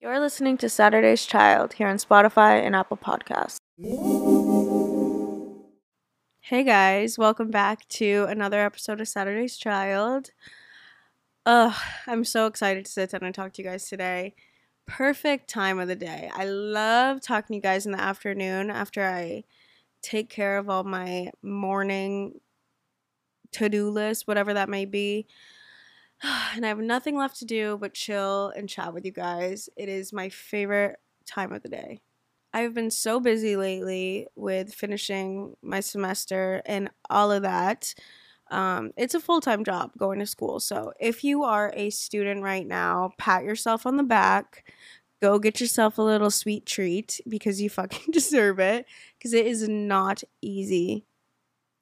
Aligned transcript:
You're 0.00 0.20
listening 0.20 0.58
to 0.58 0.68
Saturday's 0.68 1.26
Child 1.26 1.72
here 1.72 1.88
on 1.88 1.96
Spotify 1.96 2.64
and 2.64 2.76
Apple 2.76 2.96
Podcasts. 2.96 3.56
Hey 6.40 6.62
guys, 6.62 7.18
welcome 7.18 7.50
back 7.50 7.88
to 7.88 8.24
another 8.28 8.64
episode 8.64 9.00
of 9.00 9.08
Saturday's 9.08 9.56
Child. 9.56 10.30
Ugh, 11.46 11.74
I'm 12.06 12.24
so 12.24 12.46
excited 12.46 12.84
to 12.84 12.92
sit 12.92 13.10
down 13.10 13.24
and 13.24 13.34
talk 13.34 13.54
to 13.54 13.62
you 13.62 13.68
guys 13.68 13.88
today. 13.88 14.36
Perfect 14.86 15.50
time 15.50 15.80
of 15.80 15.88
the 15.88 15.96
day. 15.96 16.30
I 16.32 16.44
love 16.44 17.20
talking 17.20 17.54
to 17.54 17.56
you 17.56 17.60
guys 17.60 17.84
in 17.84 17.90
the 17.90 18.00
afternoon 18.00 18.70
after 18.70 19.02
I 19.04 19.42
take 20.00 20.30
care 20.30 20.58
of 20.58 20.70
all 20.70 20.84
my 20.84 21.32
morning 21.42 22.38
to 23.50 23.68
do 23.68 23.90
list, 23.90 24.28
whatever 24.28 24.54
that 24.54 24.68
may 24.68 24.84
be. 24.84 25.26
and 26.54 26.64
I 26.64 26.68
have 26.68 26.78
nothing 26.78 27.16
left 27.16 27.38
to 27.38 27.44
do 27.44 27.78
but 27.80 27.94
chill 27.94 28.52
and 28.56 28.68
chat 28.68 28.92
with 28.92 29.04
you 29.04 29.12
guys. 29.12 29.68
It 29.76 29.88
is 29.88 30.12
my 30.12 30.28
favorite 30.28 30.96
time 31.26 31.52
of 31.52 31.62
the 31.62 31.68
day. 31.68 32.00
I've 32.52 32.74
been 32.74 32.90
so 32.90 33.20
busy 33.20 33.56
lately 33.56 34.26
with 34.34 34.74
finishing 34.74 35.54
my 35.62 35.80
semester 35.80 36.62
and 36.64 36.90
all 37.10 37.30
of 37.30 37.42
that. 37.42 37.94
Um, 38.50 38.92
it's 38.96 39.14
a 39.14 39.20
full 39.20 39.40
time 39.40 39.64
job 39.64 39.92
going 39.98 40.18
to 40.20 40.26
school. 40.26 40.58
So 40.58 40.92
if 40.98 41.22
you 41.22 41.44
are 41.44 41.72
a 41.76 41.90
student 41.90 42.42
right 42.42 42.66
now, 42.66 43.12
pat 43.18 43.44
yourself 43.44 43.86
on 43.86 43.96
the 43.96 44.02
back. 44.02 44.64
Go 45.20 45.38
get 45.38 45.60
yourself 45.60 45.98
a 45.98 46.02
little 46.02 46.30
sweet 46.30 46.64
treat 46.64 47.20
because 47.28 47.60
you 47.60 47.68
fucking 47.68 48.06
deserve 48.12 48.58
it. 48.58 48.86
Because 49.18 49.34
it 49.34 49.46
is 49.46 49.68
not 49.68 50.22
easy 50.40 51.04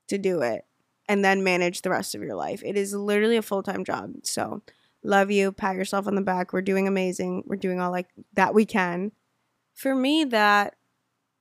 to 0.09 0.18
do 0.18 0.42
it 0.42 0.64
and 1.09 1.24
then 1.24 1.45
manage 1.45 1.83
the 1.83 1.91
rest 1.91 2.15
of 2.15 2.23
your 2.23 2.34
life. 2.34 2.62
It 2.65 2.77
is 2.77 2.95
literally 2.95 3.37
a 3.37 3.42
full 3.42 3.62
time 3.62 3.84
job. 3.84 4.15
So, 4.23 4.62
love 5.02 5.30
you. 5.30 5.52
Pat 5.52 5.77
yourself 5.77 6.06
on 6.06 6.15
the 6.15 6.23
back. 6.23 6.52
We're 6.52 6.62
doing 6.62 6.88
amazing. 6.88 7.45
We're 7.46 7.56
doing 7.56 7.80
all 7.80 7.91
like 7.91 8.09
that 8.34 8.55
we 8.55 8.65
can. 8.66 9.12
For 9.74 9.95
me, 9.95 10.24
that 10.24 10.77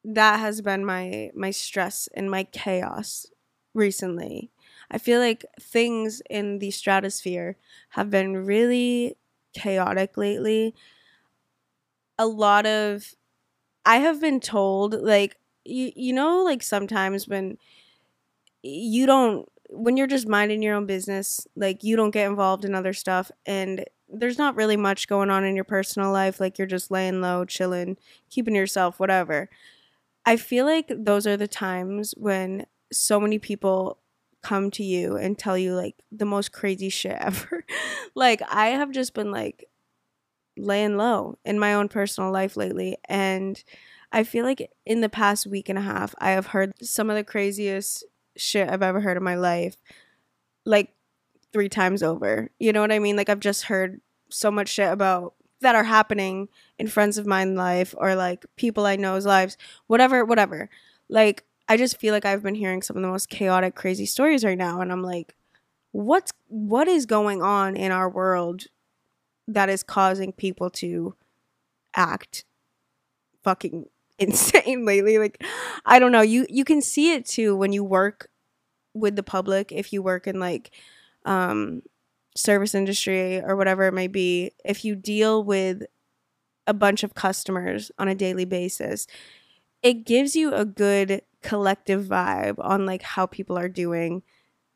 that 0.04 0.40
has 0.40 0.62
been 0.62 0.85
my 0.85 1.32
my 1.35 1.52
stress 1.52 2.07
and 2.16 2.30
my 2.30 2.44
chaos 2.46 3.26
recently. 3.74 4.52
I 4.91 4.98
feel 4.98 5.20
like 5.20 5.46
things 5.60 6.22
in 6.29 6.60
the 6.60 6.72
stratosphere 6.72 7.57
have 7.91 8.10
been 8.10 8.46
really 8.46 9.18
chaotic 9.54 10.18
lately. 10.18 10.76
A 12.18 12.27
lot 12.27 12.66
of 12.66 13.13
I 13.85 13.98
have 13.98 14.22
been 14.22 14.40
told 14.40 14.94
like 14.96 15.38
you 15.66 15.91
you 15.96 16.13
know 16.13 16.44
like 16.44 16.63
sometimes 16.63 17.27
when 17.27 17.57
you 18.63 19.05
don't 19.05 19.48
when 19.70 19.98
you're 19.98 20.08
just 20.08 20.27
minding 20.27 20.62
your 20.62 20.76
own 20.76 20.85
business, 20.85 21.48
like 21.55 21.84
you 21.84 21.96
don't 21.96 22.12
get 22.12 22.27
involved 22.27 22.66
in 22.66 22.76
other 22.76 22.94
stuff 22.94 23.32
and 23.46 23.85
there's 24.07 24.38
not 24.38 24.55
really 24.55 24.77
much 24.77 25.07
going 25.07 25.30
on 25.30 25.44
in 25.44 25.55
your 25.55 25.63
personal 25.63 26.12
life, 26.12 26.40
like 26.40 26.57
you're 26.57 26.68
just 26.68 26.91
laying 26.91 27.22
low, 27.22 27.46
chilling, 27.46 27.98
keeping 28.30 28.55
yourself, 28.55 28.99
whatever. 28.99 29.49
I 30.26 30.38
feel 30.38 30.66
like 30.66 30.91
those 30.96 31.27
are 31.27 31.38
the 31.38 31.48
times 31.48 32.13
when 32.18 32.66
so 32.91 33.20
many 33.20 33.40
people 33.40 33.99
come 34.41 34.70
to 34.70 34.84
you 34.84 35.18
and 35.18 35.38
tell 35.38 35.57
you 35.57 35.74
like 35.74 35.96
the 36.12 36.26
most 36.26 36.52
crazy 36.52 36.90
shit 36.90 37.18
ever. 37.20 37.66
like 38.13 38.41
I 38.50 38.68
have 38.68 38.91
just 38.91 39.13
been 39.13 39.32
like 39.32 39.66
laying 40.57 40.98
low 40.98 41.38
in 41.44 41.60
my 41.60 41.74
own 41.74 41.90
personal 41.90 42.32
life 42.32 42.55
lately 42.55 42.98
and 43.10 43.62
I 44.12 44.24
feel 44.24 44.46
like 44.46 44.72
in 44.85 45.02
the 45.02 45.10
past 45.10 45.48
week 45.48 45.68
and 45.68 45.77
a 45.77 45.82
half 45.82 46.16
I 46.20 46.32
have 46.32 46.48
heard 46.48 46.74
some 46.82 47.10
of 47.10 47.18
the 47.18 47.24
craziest 47.24 48.05
shit 48.38 48.70
I've 48.70 48.82
ever 48.84 49.02
heard 49.02 49.18
in 49.18 49.24
my 49.24 49.36
life 49.36 49.78
like 50.66 50.94
three 51.54 51.70
times 51.70 52.04
over. 52.04 52.50
You 52.60 52.74
know 52.74 52.82
what 52.82 52.91
I 52.91 53.00
mean? 53.00 53.16
Like 53.16 53.30
I've 53.30 53.40
just 53.40 53.64
heard 53.64 54.02
so 54.30 54.52
much 54.52 54.70
shit 54.70 54.91
about 54.91 55.36
that 55.62 55.76
are 55.76 55.84
happening 55.84 56.50
in 56.78 56.88
friends 56.88 57.18
of 57.18 57.26
mine 57.26 57.56
life 57.56 57.96
or 57.98 58.16
like 58.16 58.46
people 58.56 58.86
I 58.86 58.96
know's 58.96 59.26
lives, 59.26 59.58
whatever, 59.88 60.26
whatever. 60.26 60.70
Like 61.10 61.46
I 61.68 61.78
just 61.78 61.98
feel 61.98 62.13
like 62.13 62.26
I've 62.26 62.44
been 62.44 62.56
hearing 62.56 62.82
some 62.82 62.98
of 62.98 63.02
the 63.02 63.10
most 63.10 63.30
chaotic, 63.30 63.76
crazy 63.76 64.06
stories 64.06 64.44
right 64.44 64.57
now, 64.57 64.81
and 64.81 64.91
I'm 64.91 65.01
like, 65.01 65.35
what's 65.91 66.31
what 66.47 66.88
is 66.88 67.06
going 67.06 67.41
on 67.41 67.75
in 67.75 67.91
our 67.91 68.09
world 68.09 68.66
that 69.47 69.69
is 69.69 69.81
causing 69.81 70.31
people 70.31 70.69
to 70.69 71.16
act 71.95 72.45
fucking 73.44 73.85
insane 74.19 74.85
lately. 74.85 75.17
Like, 75.17 75.43
I 75.85 75.99
don't 75.99 76.11
know. 76.11 76.21
You 76.21 76.45
you 76.49 76.63
can 76.63 76.81
see 76.81 77.13
it 77.13 77.25
too 77.25 77.55
when 77.55 77.71
you 77.73 77.83
work 77.83 78.29
with 78.93 79.15
the 79.15 79.23
public. 79.23 79.71
If 79.71 79.93
you 79.93 80.01
work 80.03 80.27
in 80.27 80.39
like 80.39 80.71
um, 81.25 81.81
service 82.35 82.75
industry 82.75 83.41
or 83.41 83.55
whatever 83.55 83.83
it 83.87 83.93
may 83.93 84.07
be, 84.07 84.51
if 84.65 84.85
you 84.85 84.95
deal 84.95 85.43
with 85.43 85.83
a 86.67 86.73
bunch 86.73 87.03
of 87.03 87.15
customers 87.15 87.91
on 87.99 88.07
a 88.07 88.15
daily 88.15 88.45
basis, 88.45 89.07
it 89.83 90.05
gives 90.05 90.35
you 90.35 90.53
a 90.53 90.65
good 90.65 91.21
collective 91.43 92.05
vibe 92.05 92.55
on 92.59 92.85
like 92.85 93.03
how 93.03 93.25
people 93.25 93.57
are 93.57 93.69
doing, 93.69 94.23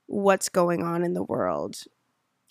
what's 0.08 0.50
going 0.50 0.84
on 0.84 1.04
in 1.04 1.14
the 1.14 1.24
world. 1.24 1.84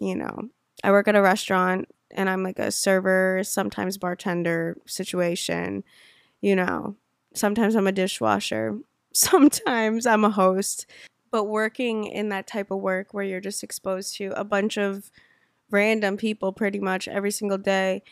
You 0.00 0.16
know, 0.16 0.50
I 0.84 0.90
work 0.90 1.08
at 1.08 1.16
a 1.16 1.22
restaurant 1.22 1.88
and 2.12 2.30
I'm 2.30 2.42
like 2.42 2.58
a 2.58 2.70
server, 2.70 3.42
sometimes 3.44 3.98
bartender 3.98 4.78
situation 4.86 5.84
you 6.40 6.56
know, 6.56 6.96
sometimes 7.34 7.74
I'm 7.74 7.86
a 7.86 7.92
dishwasher, 7.92 8.78
sometimes 9.12 10.06
I'm 10.06 10.24
a 10.24 10.30
host. 10.30 10.86
But 11.30 11.44
working 11.44 12.06
in 12.06 12.30
that 12.30 12.46
type 12.46 12.70
of 12.70 12.80
work 12.80 13.12
where 13.12 13.24
you're 13.24 13.40
just 13.40 13.62
exposed 13.62 14.16
to 14.16 14.32
a 14.34 14.44
bunch 14.44 14.78
of 14.78 15.10
random 15.70 16.16
people 16.16 16.52
pretty 16.52 16.78
much 16.78 17.06
every 17.06 17.30
single 17.30 17.58
day, 17.58 18.02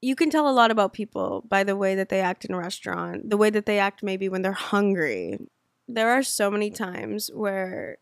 you 0.00 0.14
can 0.14 0.30
tell 0.30 0.48
a 0.48 0.52
lot 0.52 0.70
about 0.70 0.92
people 0.92 1.44
by 1.48 1.64
the 1.64 1.76
way 1.76 1.96
that 1.96 2.08
they 2.08 2.20
act 2.20 2.44
in 2.44 2.54
a 2.54 2.58
restaurant, 2.58 3.28
the 3.28 3.36
way 3.36 3.50
that 3.50 3.66
they 3.66 3.80
act 3.80 4.02
maybe 4.02 4.28
when 4.28 4.42
they're 4.42 4.52
hungry. 4.52 5.38
There 5.88 6.10
are 6.10 6.22
so 6.22 6.50
many 6.50 6.70
times 6.70 7.28
where 7.34 7.98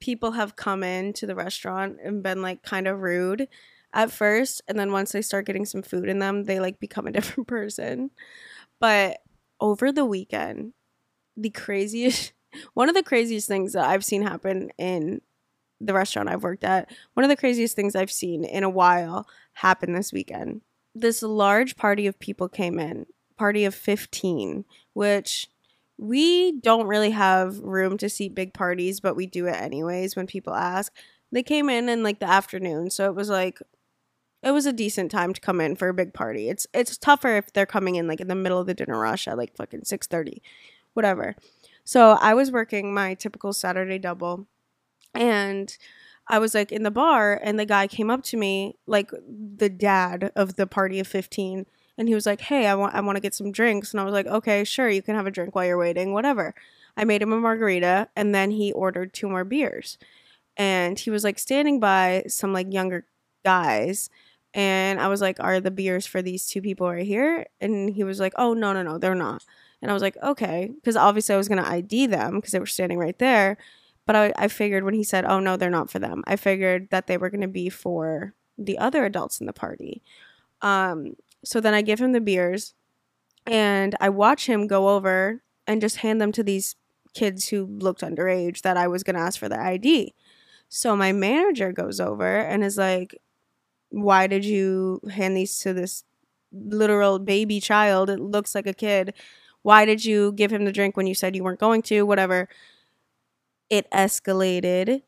people 0.00 0.32
have 0.32 0.56
come 0.56 0.82
into 0.82 1.26
the 1.26 1.34
restaurant 1.34 1.98
and 2.02 2.22
been 2.22 2.42
like 2.42 2.62
kind 2.62 2.86
of 2.86 3.00
rude 3.00 3.48
at 3.96 4.12
first 4.12 4.62
and 4.68 4.78
then 4.78 4.92
once 4.92 5.12
they 5.12 5.22
start 5.22 5.46
getting 5.46 5.64
some 5.64 5.82
food 5.82 6.08
in 6.08 6.18
them 6.18 6.44
they 6.44 6.60
like 6.60 6.78
become 6.78 7.06
a 7.06 7.12
different 7.16 7.48
person. 7.48 8.10
But 8.78 9.18
over 9.60 9.90
the 9.90 10.04
weekend 10.04 10.74
the 11.36 11.50
craziest 11.50 12.32
one 12.74 12.88
of 12.88 12.94
the 12.94 13.02
craziest 13.02 13.48
things 13.48 13.72
that 13.72 13.86
i've 13.86 14.04
seen 14.04 14.22
happen 14.22 14.70
in 14.78 15.20
the 15.80 15.94
restaurant 15.94 16.28
i've 16.28 16.42
worked 16.42 16.64
at 16.64 16.90
one 17.14 17.24
of 17.24 17.30
the 17.30 17.36
craziest 17.36 17.74
things 17.74 17.96
i've 17.96 18.10
seen 18.10 18.44
in 18.44 18.62
a 18.64 18.70
while 18.70 19.26
happened 19.56 19.96
this 19.96 20.12
weekend. 20.12 20.60
This 20.94 21.22
large 21.22 21.76
party 21.76 22.06
of 22.06 22.18
people 22.18 22.48
came 22.48 22.78
in 22.78 23.06
party 23.36 23.66
of 23.66 23.74
15 23.74 24.64
which 24.94 25.48
we 25.98 26.58
don't 26.60 26.86
really 26.86 27.10
have 27.10 27.58
room 27.58 27.98
to 27.98 28.08
seat 28.08 28.34
big 28.34 28.54
parties 28.54 29.00
but 29.00 29.14
we 29.16 29.26
do 29.26 29.46
it 29.46 29.60
anyways 29.60 30.16
when 30.16 30.26
people 30.26 30.54
ask. 30.54 30.92
They 31.32 31.42
came 31.42 31.68
in 31.68 31.88
in 31.88 32.02
like 32.02 32.20
the 32.20 32.28
afternoon 32.28 32.90
so 32.90 33.06
it 33.06 33.14
was 33.14 33.28
like 33.28 33.58
it 34.46 34.52
was 34.52 34.64
a 34.64 34.72
decent 34.72 35.10
time 35.10 35.32
to 35.34 35.40
come 35.40 35.60
in 35.60 35.74
for 35.74 35.88
a 35.88 35.94
big 35.94 36.14
party. 36.14 36.48
It's 36.48 36.68
it's 36.72 36.96
tougher 36.96 37.36
if 37.36 37.52
they're 37.52 37.66
coming 37.66 37.96
in 37.96 38.06
like 38.06 38.20
in 38.20 38.28
the 38.28 38.34
middle 38.36 38.60
of 38.60 38.68
the 38.68 38.74
dinner 38.74 38.98
rush 38.98 39.26
at 39.26 39.36
like 39.36 39.56
fucking 39.56 39.82
6:30. 39.82 40.40
Whatever. 40.94 41.34
So, 41.84 42.12
I 42.20 42.34
was 42.34 42.50
working 42.50 42.94
my 42.94 43.14
typical 43.14 43.52
Saturday 43.52 43.98
double 43.98 44.46
and 45.14 45.76
I 46.28 46.38
was 46.38 46.54
like 46.54 46.72
in 46.72 46.84
the 46.84 46.90
bar 46.90 47.40
and 47.42 47.58
the 47.58 47.66
guy 47.66 47.86
came 47.88 48.10
up 48.10 48.22
to 48.24 48.36
me 48.36 48.76
like 48.86 49.10
the 49.10 49.68
dad 49.68 50.32
of 50.36 50.56
the 50.56 50.66
party 50.66 51.00
of 51.00 51.06
15 51.08 51.66
and 51.98 52.08
he 52.08 52.14
was 52.14 52.26
like, 52.26 52.40
"Hey, 52.42 52.66
I 52.66 52.74
want 52.76 52.94
I 52.94 53.00
want 53.00 53.16
to 53.16 53.22
get 53.22 53.34
some 53.34 53.52
drinks." 53.52 53.92
And 53.92 54.00
I 54.00 54.04
was 54.04 54.12
like, 54.12 54.26
"Okay, 54.26 54.64
sure, 54.64 54.88
you 54.88 55.02
can 55.02 55.16
have 55.16 55.26
a 55.26 55.30
drink 55.30 55.54
while 55.54 55.66
you're 55.66 55.78
waiting, 55.78 56.12
whatever." 56.12 56.54
I 56.96 57.04
made 57.04 57.22
him 57.22 57.32
a 57.32 57.40
margarita 57.40 58.08
and 58.16 58.34
then 58.34 58.52
he 58.52 58.72
ordered 58.72 59.12
two 59.12 59.28
more 59.28 59.44
beers. 59.44 59.98
And 60.56 60.98
he 60.98 61.10
was 61.10 61.24
like 61.24 61.38
standing 61.38 61.80
by 61.80 62.24
some 62.28 62.52
like 62.52 62.72
younger 62.72 63.06
guys 63.44 64.10
and 64.54 65.00
I 65.00 65.08
was 65.08 65.20
like, 65.20 65.38
Are 65.40 65.60
the 65.60 65.70
beers 65.70 66.06
for 66.06 66.22
these 66.22 66.46
two 66.46 66.62
people 66.62 66.90
right 66.90 67.06
here? 67.06 67.46
And 67.60 67.90
he 67.90 68.04
was 68.04 68.20
like, 68.20 68.32
Oh, 68.36 68.54
no, 68.54 68.72
no, 68.72 68.82
no, 68.82 68.98
they're 68.98 69.14
not. 69.14 69.44
And 69.82 69.90
I 69.90 69.94
was 69.94 70.02
like, 70.02 70.16
Okay. 70.22 70.70
Because 70.74 70.96
obviously 70.96 71.34
I 71.34 71.38
was 71.38 71.48
going 71.48 71.62
to 71.62 71.68
ID 71.68 72.06
them 72.06 72.36
because 72.36 72.52
they 72.52 72.58
were 72.58 72.66
standing 72.66 72.98
right 72.98 73.18
there. 73.18 73.58
But 74.06 74.16
I, 74.16 74.32
I 74.36 74.48
figured 74.48 74.84
when 74.84 74.94
he 74.94 75.04
said, 75.04 75.24
Oh, 75.24 75.40
no, 75.40 75.56
they're 75.56 75.70
not 75.70 75.90
for 75.90 75.98
them, 75.98 76.22
I 76.26 76.36
figured 76.36 76.88
that 76.90 77.06
they 77.06 77.16
were 77.16 77.30
going 77.30 77.40
to 77.42 77.48
be 77.48 77.68
for 77.68 78.34
the 78.58 78.78
other 78.78 79.04
adults 79.04 79.40
in 79.40 79.46
the 79.46 79.52
party. 79.52 80.02
Um, 80.62 81.16
so 81.44 81.60
then 81.60 81.74
I 81.74 81.82
give 81.82 82.00
him 82.00 82.12
the 82.12 82.20
beers 82.20 82.74
and 83.46 83.94
I 84.00 84.08
watch 84.08 84.46
him 84.46 84.66
go 84.66 84.88
over 84.88 85.42
and 85.66 85.80
just 85.80 85.98
hand 85.98 86.20
them 86.20 86.32
to 86.32 86.42
these 86.42 86.76
kids 87.14 87.48
who 87.48 87.66
looked 87.66 88.02
underage 88.02 88.62
that 88.62 88.76
I 88.76 88.88
was 88.88 89.02
going 89.02 89.16
to 89.16 89.22
ask 89.22 89.38
for 89.38 89.48
the 89.48 89.60
ID. 89.60 90.14
So 90.68 90.96
my 90.96 91.12
manager 91.12 91.72
goes 91.72 92.00
over 92.00 92.38
and 92.38 92.64
is 92.64 92.76
like, 92.76 93.20
why 93.96 94.26
did 94.26 94.44
you 94.44 95.00
hand 95.10 95.36
these 95.36 95.58
to 95.60 95.72
this 95.72 96.04
literal 96.52 97.18
baby 97.18 97.60
child? 97.60 98.10
It 98.10 98.20
looks 98.20 98.54
like 98.54 98.66
a 98.66 98.74
kid. 98.74 99.14
Why 99.62 99.84
did 99.86 100.04
you 100.04 100.32
give 100.32 100.52
him 100.52 100.64
the 100.64 100.72
drink 100.72 100.96
when 100.96 101.06
you 101.06 101.14
said 101.14 101.34
you 101.34 101.42
weren't 101.42 101.60
going 101.60 101.82
to? 101.82 102.02
Whatever. 102.02 102.48
It 103.70 103.90
escalated. 103.90 105.02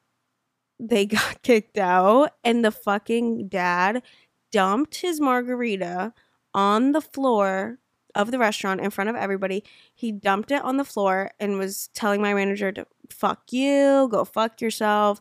They 0.80 1.06
got 1.18 1.42
kicked 1.42 1.78
out, 1.78 2.32
and 2.44 2.64
the 2.64 2.70
fucking 2.70 3.48
dad 3.48 4.02
dumped 4.50 4.96
his 4.96 5.20
margarita 5.20 6.14
on 6.54 6.92
the 6.92 7.02
floor 7.02 7.78
of 8.14 8.30
the 8.30 8.38
restaurant 8.38 8.80
in 8.80 8.90
front 8.90 9.10
of 9.10 9.16
everybody. 9.16 9.62
He 9.94 10.12
dumped 10.12 10.50
it 10.50 10.62
on 10.64 10.78
the 10.78 10.84
floor 10.84 11.30
and 11.38 11.58
was 11.58 11.88
telling 11.94 12.22
my 12.22 12.32
manager 12.32 12.72
to 12.72 12.86
fuck 13.10 13.52
you, 13.52 14.08
go 14.10 14.24
fuck 14.24 14.62
yourself. 14.62 15.20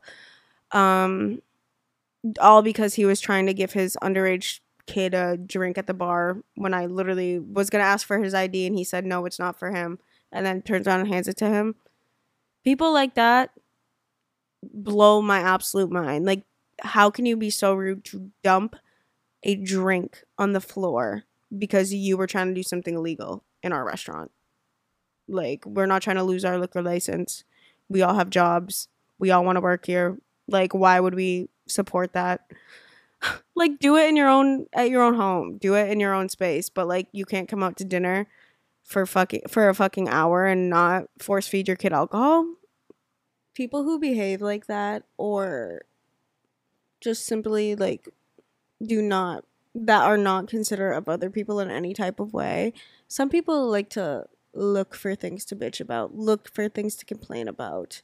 Um 0.72 1.42
all 2.40 2.62
because 2.62 2.96
he 2.96 3.06
was 3.06 3.20
trying 3.20 3.46
to 3.46 3.54
give 3.54 3.74
his 3.74 3.98
underage 4.02 4.60
kid 4.86 5.14
a 5.14 5.38
drink 5.38 5.78
at 5.78 5.88
the 5.88 5.94
bar 5.94 6.38
when 6.56 6.74
I 6.74 6.86
literally 6.86 7.40
was 7.40 7.70
going 7.70 7.82
to 7.82 7.88
ask 7.88 8.08
for 8.08 8.20
his 8.20 8.34
ID 8.34 8.66
and 8.68 8.78
he 8.78 8.84
said 8.84 9.06
no, 9.06 9.26
it's 9.26 9.40
not 9.40 9.60
for 9.60 9.72
him 9.72 10.00
and 10.32 10.46
then 10.46 10.62
turns 10.62 10.88
around 10.88 11.02
and 11.02 11.10
hands 11.10 11.28
it 11.28 11.38
to 11.38 11.48
him. 11.48 11.76
People 12.64 12.94
like 12.94 13.16
that 13.16 13.52
blow 14.64 15.22
my 15.22 15.40
absolute 15.40 15.92
mind. 15.92 16.26
Like 16.26 16.44
how 16.82 17.10
can 17.10 17.26
you 17.26 17.36
be 17.36 17.50
so 17.50 17.74
rude 17.74 18.04
to 18.06 18.32
dump 18.44 18.76
a 19.44 19.56
drink 19.56 20.24
on 20.38 20.54
the 20.54 20.62
floor 20.62 21.24
because 21.58 21.94
you 21.94 22.18
were 22.18 22.28
trying 22.28 22.48
to 22.48 22.54
do 22.54 22.64
something 22.64 22.96
illegal 22.96 23.44
in 23.64 23.72
our 23.74 23.86
restaurant? 23.86 24.32
Like, 25.28 25.66
we're 25.66 25.86
not 25.86 26.02
trying 26.02 26.16
to 26.18 26.24
lose 26.24 26.46
our 26.46 26.58
liquor 26.58 26.82
license. 26.82 27.44
We 27.90 28.02
all 28.02 28.16
have 28.16 28.30
jobs. 28.30 28.88
We 29.20 29.32
all 29.32 29.44
want 29.44 29.58
to 29.58 29.62
work 29.62 29.86
here. 29.86 30.18
Like, 30.48 30.74
why 30.74 31.00
would 31.00 31.16
we 31.16 31.50
support 31.68 32.14
that? 32.14 32.50
like, 33.56 33.80
do 33.80 33.96
it 33.98 34.08
in 34.08 34.16
your 34.16 34.30
own 34.30 34.68
at 34.74 34.90
your 34.90 35.04
own 35.04 35.16
home. 35.16 35.58
Do 35.58 35.76
it 35.76 35.90
in 35.90 36.00
your 36.00 36.14
own 36.14 36.30
space. 36.30 36.70
But 36.70 36.88
like, 36.88 37.08
you 37.12 37.26
can't 37.26 37.50
come 37.50 37.64
out 37.64 37.78
to 37.78 37.86
dinner 37.86 38.28
for 38.84 39.06
fucking 39.06 39.42
for 39.48 39.70
a 39.70 39.76
fucking 39.76 40.08
hour 40.08 40.46
and 40.46 40.70
not 40.70 41.06
force 41.20 41.48
feed 41.48 41.68
your 41.68 41.78
kid 41.78 41.94
alcohol. 41.94 42.46
People 43.54 43.84
who 43.84 44.00
behave 44.00 44.42
like 44.42 44.68
that 44.68 45.04
or 45.18 45.82
just 47.02 47.26
simply 47.26 47.76
like 47.76 48.10
do 48.86 49.02
not 49.02 49.44
that 49.76 50.04
are 50.04 50.18
not 50.18 50.48
considerate 50.48 50.98
of 50.98 51.10
other 51.10 51.30
people 51.30 51.60
in 51.60 51.70
any 51.70 51.94
type 51.94 52.20
of 52.20 52.34
way. 52.34 52.74
Some 53.08 53.30
people 53.30 53.70
like 53.70 53.90
to 53.92 54.26
look 54.54 54.96
for 54.96 55.16
things 55.16 55.46
to 55.46 55.56
bitch 55.56 55.80
about, 55.80 56.16
look 56.16 56.50
for 56.54 56.68
things 56.68 56.96
to 56.96 57.06
complain 57.06 57.48
about. 57.48 58.02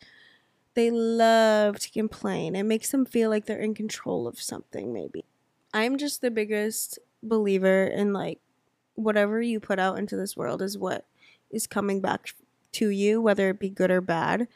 They 0.75 0.89
love 0.89 1.79
to 1.79 1.91
complain. 1.91 2.55
It 2.55 2.63
makes 2.63 2.91
them 2.91 3.05
feel 3.05 3.29
like 3.29 3.45
they're 3.45 3.59
in 3.59 3.75
control 3.75 4.27
of 4.27 4.41
something, 4.41 4.93
maybe. 4.93 5.25
I'm 5.73 5.97
just 5.97 6.21
the 6.21 6.31
biggest 6.31 6.99
believer 7.21 7.85
in 7.85 8.13
like 8.13 8.39
whatever 8.95 9.41
you 9.41 9.59
put 9.59 9.79
out 9.79 9.97
into 9.97 10.15
this 10.15 10.35
world 10.37 10.61
is 10.61 10.77
what 10.77 11.05
is 11.51 11.67
coming 11.67 12.01
back 12.01 12.33
to 12.73 12.89
you, 12.89 13.21
whether 13.21 13.49
it 13.49 13.59
be 13.59 13.69
good 13.69 13.91
or 13.91 14.01
bad. 14.01 14.47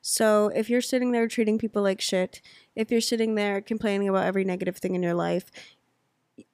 So 0.00 0.48
if 0.54 0.70
you're 0.70 0.80
sitting 0.80 1.12
there 1.12 1.26
treating 1.28 1.58
people 1.58 1.82
like 1.82 2.00
shit, 2.00 2.40
if 2.74 2.90
you're 2.90 3.00
sitting 3.00 3.34
there 3.34 3.60
complaining 3.60 4.08
about 4.08 4.24
every 4.24 4.44
negative 4.44 4.76
thing 4.76 4.94
in 4.94 5.02
your 5.02 5.14
life, 5.14 5.50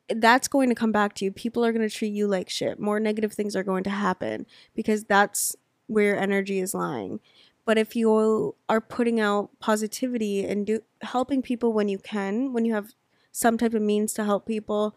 that's 0.09 0.49
going 0.49 0.69
to 0.69 0.75
come 0.75 0.93
back 0.93 1.15
to 1.17 1.25
you. 1.25 1.33
People 1.33 1.65
are 1.65 1.73
going 1.73 1.89
to 1.89 1.95
treat 1.95 2.13
you 2.13 2.27
like 2.27 2.49
shit. 2.49 2.79
More 2.79 3.01
negative 3.01 3.33
things 3.33 3.55
are 3.55 3.63
going 3.63 3.85
to 3.85 3.91
happen 3.91 4.47
because 4.75 5.05
that's 5.05 5.57
where 5.87 6.05
your 6.05 6.19
energy 6.19 6.61
is 6.61 6.75
lying. 6.75 7.21
But 7.65 7.79
if 7.79 7.95
you 7.95 8.57
are 8.69 8.81
putting 8.81 9.21
out 9.21 9.51
positivity 9.61 10.45
and 10.45 10.67
do 10.67 10.81
helping 11.03 11.43
people 11.43 11.73
when 11.73 11.89
you 11.89 11.99
can, 11.99 12.53
when 12.53 12.65
you 12.65 12.75
have 12.75 12.93
some 13.31 13.57
type 13.57 13.75
of 13.75 13.83
means 13.83 14.13
to 14.15 14.25
help 14.25 14.47
people, 14.47 14.97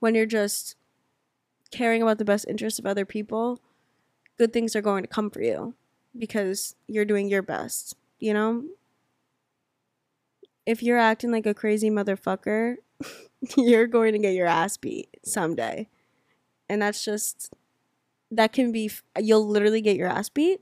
when 0.00 0.14
you're 0.14 0.26
just 0.26 0.76
caring 1.70 2.02
about 2.02 2.18
the 2.18 2.24
best 2.24 2.46
interests 2.48 2.78
of 2.78 2.86
other 2.86 3.04
people, 3.04 3.60
good 4.38 4.52
things 4.52 4.74
are 4.74 4.82
going 4.82 5.02
to 5.02 5.08
come 5.08 5.30
for 5.30 5.42
you 5.42 5.74
because 6.18 6.74
you're 6.86 7.04
doing 7.04 7.28
your 7.28 7.42
best, 7.42 7.96
you 8.18 8.32
know? 8.32 8.64
If 10.64 10.82
you're 10.82 10.98
acting 10.98 11.30
like 11.30 11.46
a 11.46 11.54
crazy 11.54 11.90
motherfucker, 11.90 12.76
you're 13.56 13.86
going 13.86 14.12
to 14.12 14.18
get 14.18 14.34
your 14.34 14.46
ass 14.46 14.76
beat 14.76 15.08
someday. 15.22 15.88
And 16.68 16.82
that's 16.82 17.04
just, 17.04 17.54
that 18.30 18.52
can 18.52 18.72
be, 18.72 18.90
you'll 19.18 19.46
literally 19.46 19.80
get 19.80 19.96
your 19.96 20.08
ass 20.08 20.28
beat, 20.28 20.60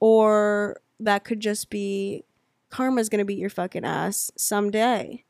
or 0.00 0.80
that 1.00 1.24
could 1.24 1.40
just 1.40 1.70
be 1.70 2.24
karma's 2.70 3.08
to 3.08 3.24
beat 3.24 3.38
your 3.38 3.50
fucking 3.50 3.84
ass 3.84 4.30
someday. 4.36 5.24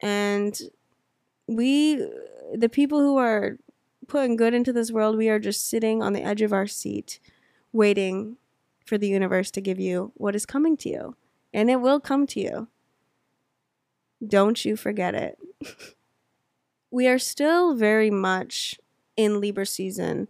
And 0.00 0.58
we, 1.46 1.96
the 2.54 2.68
people 2.68 3.00
who 3.00 3.16
are 3.16 3.58
putting 4.06 4.36
good 4.36 4.54
into 4.54 4.72
this 4.72 4.92
world, 4.92 5.16
we 5.16 5.28
are 5.28 5.38
just 5.38 5.68
sitting 5.68 6.02
on 6.02 6.12
the 6.12 6.22
edge 6.22 6.42
of 6.42 6.52
our 6.52 6.66
seat, 6.66 7.18
waiting 7.72 8.36
for 8.84 8.96
the 8.96 9.08
universe 9.08 9.50
to 9.50 9.60
give 9.60 9.80
you 9.80 10.12
what 10.14 10.34
is 10.34 10.46
coming 10.46 10.76
to 10.78 10.88
you. 10.88 11.16
And 11.52 11.70
it 11.70 11.80
will 11.80 12.00
come 12.00 12.26
to 12.28 12.40
you. 12.40 12.68
Don't 14.26 14.64
you 14.64 14.76
forget 14.76 15.14
it. 15.14 15.38
we 16.90 17.06
are 17.06 17.18
still 17.18 17.74
very 17.74 18.10
much 18.10 18.78
in 19.16 19.40
Libra 19.40 19.66
season, 19.66 20.28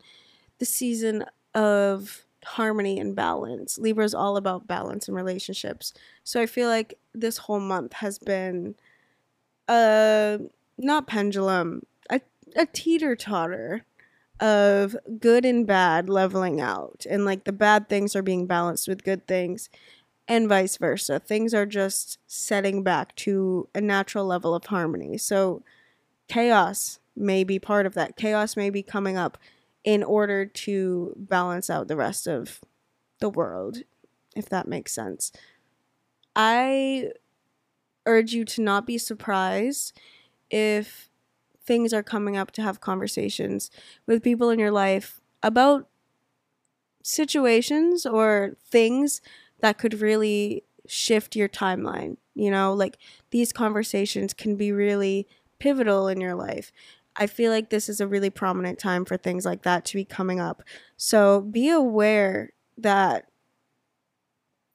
the 0.58 0.64
season 0.64 1.24
of 1.54 2.24
harmony 2.48 2.98
and 2.98 3.14
balance. 3.14 3.78
Libra 3.78 4.04
is 4.04 4.14
all 4.14 4.36
about 4.36 4.66
balance 4.66 5.06
and 5.08 5.16
relationships. 5.16 5.92
So 6.24 6.40
I 6.40 6.46
feel 6.46 6.68
like 6.68 6.98
this 7.14 7.38
whole 7.38 7.60
month 7.60 7.94
has 7.94 8.18
been 8.18 8.74
a 9.68 10.40
not 10.78 11.06
pendulum, 11.06 11.82
a, 12.10 12.20
a 12.56 12.66
teeter 12.66 13.14
totter 13.16 13.84
of 14.40 14.96
good 15.18 15.44
and 15.44 15.66
bad 15.66 16.08
leveling 16.08 16.60
out 16.60 17.04
and 17.10 17.24
like 17.24 17.44
the 17.44 17.52
bad 17.52 17.88
things 17.88 18.14
are 18.14 18.22
being 18.22 18.46
balanced 18.46 18.86
with 18.86 19.02
good 19.02 19.26
things 19.26 19.68
and 20.28 20.48
vice 20.48 20.76
versa 20.76 21.18
things 21.18 21.52
are 21.52 21.66
just 21.66 22.18
setting 22.28 22.84
back 22.84 23.12
to 23.16 23.68
a 23.74 23.80
natural 23.80 24.24
level 24.24 24.54
of 24.54 24.66
harmony 24.66 25.18
so 25.18 25.60
chaos 26.28 27.00
may 27.16 27.42
be 27.42 27.58
part 27.58 27.84
of 27.84 27.94
that 27.94 28.14
chaos 28.14 28.56
may 28.56 28.70
be 28.70 28.80
coming 28.80 29.16
up 29.16 29.38
in 29.88 30.02
order 30.02 30.44
to 30.44 31.14
balance 31.16 31.70
out 31.70 31.88
the 31.88 31.96
rest 31.96 32.26
of 32.26 32.60
the 33.20 33.30
world 33.30 33.78
if 34.36 34.46
that 34.50 34.68
makes 34.68 34.92
sense 34.92 35.32
i 36.36 37.08
urge 38.04 38.34
you 38.34 38.44
to 38.44 38.60
not 38.60 38.86
be 38.86 38.98
surprised 38.98 39.98
if 40.50 41.08
things 41.64 41.94
are 41.94 42.02
coming 42.02 42.36
up 42.36 42.50
to 42.50 42.60
have 42.60 42.82
conversations 42.82 43.70
with 44.06 44.22
people 44.22 44.50
in 44.50 44.58
your 44.58 44.70
life 44.70 45.22
about 45.42 45.88
situations 47.02 48.04
or 48.04 48.56
things 48.70 49.22
that 49.60 49.78
could 49.78 50.02
really 50.02 50.64
shift 50.86 51.34
your 51.34 51.48
timeline. 51.48 52.16
You 52.34 52.50
know, 52.50 52.74
like 52.74 52.98
these 53.30 53.52
conversations 53.52 54.34
can 54.34 54.56
be 54.56 54.70
really 54.70 55.26
pivotal 55.58 56.08
in 56.08 56.20
your 56.20 56.34
life. 56.34 56.72
I 57.18 57.26
feel 57.26 57.50
like 57.50 57.68
this 57.68 57.88
is 57.88 58.00
a 58.00 58.06
really 58.06 58.30
prominent 58.30 58.78
time 58.78 59.04
for 59.04 59.16
things 59.16 59.44
like 59.44 59.62
that 59.62 59.84
to 59.86 59.96
be 59.96 60.04
coming 60.04 60.38
up. 60.38 60.62
So 60.96 61.40
be 61.40 61.68
aware 61.68 62.52
that 62.78 63.26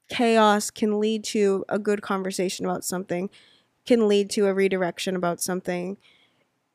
chaos 0.10 0.70
can 0.70 1.00
lead 1.00 1.24
to 1.24 1.64
a 1.70 1.80
good 1.80 2.02
conversation 2.02 2.66
about 2.66 2.84
something, 2.84 3.30
can 3.86 4.10
lead 4.10 4.30
to 4.32 4.48
a 4.48 4.54
redirection 4.54 5.16
about 5.16 5.42
something, 5.42 5.98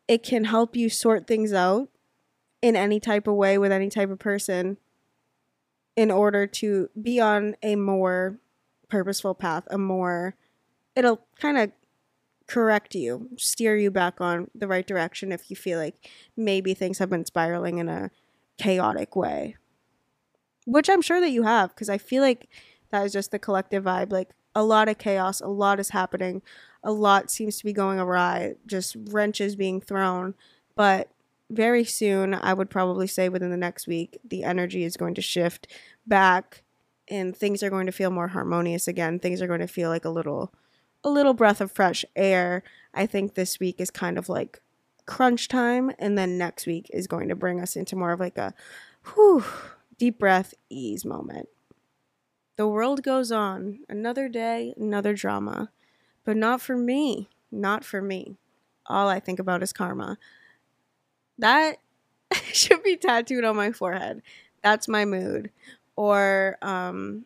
it 0.08 0.22
can 0.22 0.44
help 0.44 0.75
you 0.75 0.88
sort 0.88 1.26
things 1.26 1.52
out 1.52 1.88
in 2.62 2.75
any 2.75 2.98
type 2.98 3.26
of 3.26 3.34
way 3.34 3.58
with 3.58 3.70
any 3.70 3.90
type 3.90 4.10
of 4.10 4.18
person 4.18 4.78
in 5.94 6.10
order 6.10 6.46
to 6.46 6.88
be 7.00 7.20
on 7.20 7.54
a 7.62 7.76
more 7.76 8.38
purposeful 8.88 9.34
path, 9.34 9.64
a 9.70 9.76
more 9.76 10.34
it'll 10.96 11.20
kind 11.38 11.58
of 11.58 11.70
correct 12.48 12.94
you, 12.94 13.28
steer 13.36 13.76
you 13.76 13.90
back 13.90 14.20
on 14.20 14.50
the 14.54 14.66
right 14.66 14.86
direction 14.86 15.30
if 15.30 15.50
you 15.50 15.56
feel 15.56 15.78
like 15.78 16.08
maybe 16.36 16.74
things 16.74 16.98
have 16.98 17.10
been 17.10 17.24
spiraling 17.24 17.78
in 17.78 17.88
a 17.88 18.10
chaotic 18.56 19.14
way. 19.14 19.56
Which 20.66 20.90
I'm 20.90 21.02
sure 21.02 21.20
that 21.20 21.30
you 21.30 21.44
have 21.44 21.70
because 21.70 21.88
I 21.88 21.98
feel 21.98 22.22
like 22.22 22.48
that 22.90 23.04
is 23.04 23.12
just 23.12 23.30
the 23.30 23.38
collective 23.38 23.84
vibe 23.84 24.12
like 24.12 24.30
a 24.54 24.64
lot 24.64 24.88
of 24.88 24.98
chaos, 24.98 25.40
a 25.40 25.48
lot 25.48 25.78
is 25.78 25.90
happening, 25.90 26.42
a 26.82 26.90
lot 26.90 27.30
seems 27.30 27.58
to 27.58 27.64
be 27.64 27.72
going 27.72 28.00
awry, 28.00 28.54
just 28.66 28.96
wrenches 29.10 29.54
being 29.54 29.80
thrown. 29.80 30.34
But 30.74 31.10
very 31.50 31.84
soon, 31.84 32.34
I 32.34 32.54
would 32.54 32.70
probably 32.70 33.06
say 33.06 33.28
within 33.28 33.50
the 33.50 33.56
next 33.56 33.86
week, 33.86 34.18
the 34.24 34.42
energy 34.42 34.84
is 34.84 34.96
going 34.96 35.14
to 35.14 35.22
shift 35.22 35.68
back 36.06 36.62
and 37.08 37.36
things 37.36 37.62
are 37.62 37.70
going 37.70 37.86
to 37.86 37.92
feel 37.92 38.10
more 38.10 38.28
harmonious 38.28 38.88
again. 38.88 39.18
Things 39.18 39.40
are 39.40 39.46
going 39.46 39.60
to 39.60 39.66
feel 39.66 39.90
like 39.90 40.04
a 40.04 40.10
little 40.10 40.52
a 41.08 41.10
little 41.10 41.34
breath 41.34 41.60
of 41.60 41.72
fresh 41.72 42.04
air. 42.14 42.62
I 42.94 43.06
think 43.06 43.34
this 43.34 43.58
week 43.58 43.80
is 43.80 43.90
kind 43.90 44.18
of 44.18 44.28
like 44.28 44.60
crunch 45.06 45.48
time 45.48 45.90
and 45.98 46.18
then 46.18 46.36
next 46.36 46.66
week 46.66 46.90
is 46.92 47.06
going 47.06 47.28
to 47.28 47.34
bring 47.34 47.60
us 47.60 47.76
into 47.76 47.96
more 47.96 48.12
of 48.12 48.20
like 48.20 48.36
a 48.36 48.52
whew, 49.14 49.44
deep 49.96 50.18
breath 50.18 50.52
ease 50.68 51.04
moment. 51.04 51.48
The 52.56 52.68
world 52.68 53.02
goes 53.02 53.32
on. 53.32 53.80
Another 53.88 54.28
day, 54.28 54.74
another 54.76 55.14
drama. 55.14 55.70
But 56.24 56.36
not 56.36 56.60
for 56.60 56.76
me. 56.76 57.28
Not 57.50 57.84
for 57.84 58.02
me. 58.02 58.36
All 58.86 59.08
I 59.08 59.20
think 59.20 59.38
about 59.38 59.62
is 59.62 59.72
karma. 59.72 60.18
That 61.38 61.78
should 62.52 62.82
be 62.82 62.96
tattooed 62.96 63.44
on 63.44 63.56
my 63.56 63.72
forehead. 63.72 64.22
That's 64.62 64.88
my 64.88 65.04
mood. 65.04 65.50
Or 65.96 66.58
um 66.60 67.24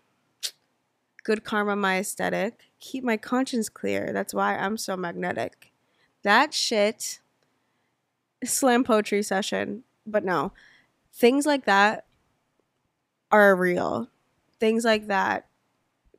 good 1.23 1.45
karma 1.45 1.77
my 1.77 1.99
aesthetic. 1.99 2.71
Keep 2.81 3.05
my 3.05 3.17
conscience 3.17 3.69
clear. 3.69 4.13
That's 4.13 4.35
why 4.35 4.57
I'm 4.57 4.77
so 4.77 4.97
magnetic. 4.97 5.73
That 6.23 6.55
shit 6.55 7.21
slam 8.45 8.85
poetry 8.85 9.23
session. 9.23 9.85
But 10.07 10.25
no, 10.25 10.53
things 11.13 11.47
like 11.47 11.65
that 11.67 12.07
are 13.31 13.55
real. 13.55 14.09
Things 14.59 14.85
like 14.85 15.07
that 15.09 15.47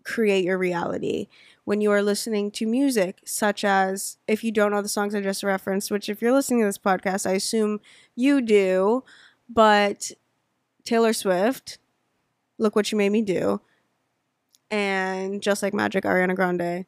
create 0.03 0.45
your 0.45 0.57
reality. 0.57 1.27
When 1.65 1.79
you 1.79 1.91
are 1.91 2.01
listening 2.01 2.51
to 2.51 2.65
music, 2.65 3.19
such 3.23 3.63
as 3.63 4.17
if 4.27 4.43
you 4.43 4.51
don't 4.51 4.71
know 4.71 4.81
the 4.81 4.89
songs 4.89 5.15
I 5.15 5.21
just 5.21 5.43
referenced, 5.43 5.91
which 5.91 6.09
if 6.09 6.21
you're 6.21 6.33
listening 6.33 6.59
to 6.61 6.65
this 6.65 6.77
podcast, 6.77 7.25
I 7.25 7.33
assume 7.33 7.79
you 8.15 8.41
do, 8.41 9.03
but 9.47 10.11
Taylor 10.83 11.13
Swift, 11.13 11.77
Look 12.57 12.75
What 12.75 12.91
You 12.91 12.97
Made 12.97 13.11
Me 13.13 13.21
Do, 13.21 13.61
and 14.73 15.39
Just 15.39 15.61
Like 15.61 15.75
Magic, 15.75 16.03
Ariana 16.03 16.35
Grande. 16.35 16.87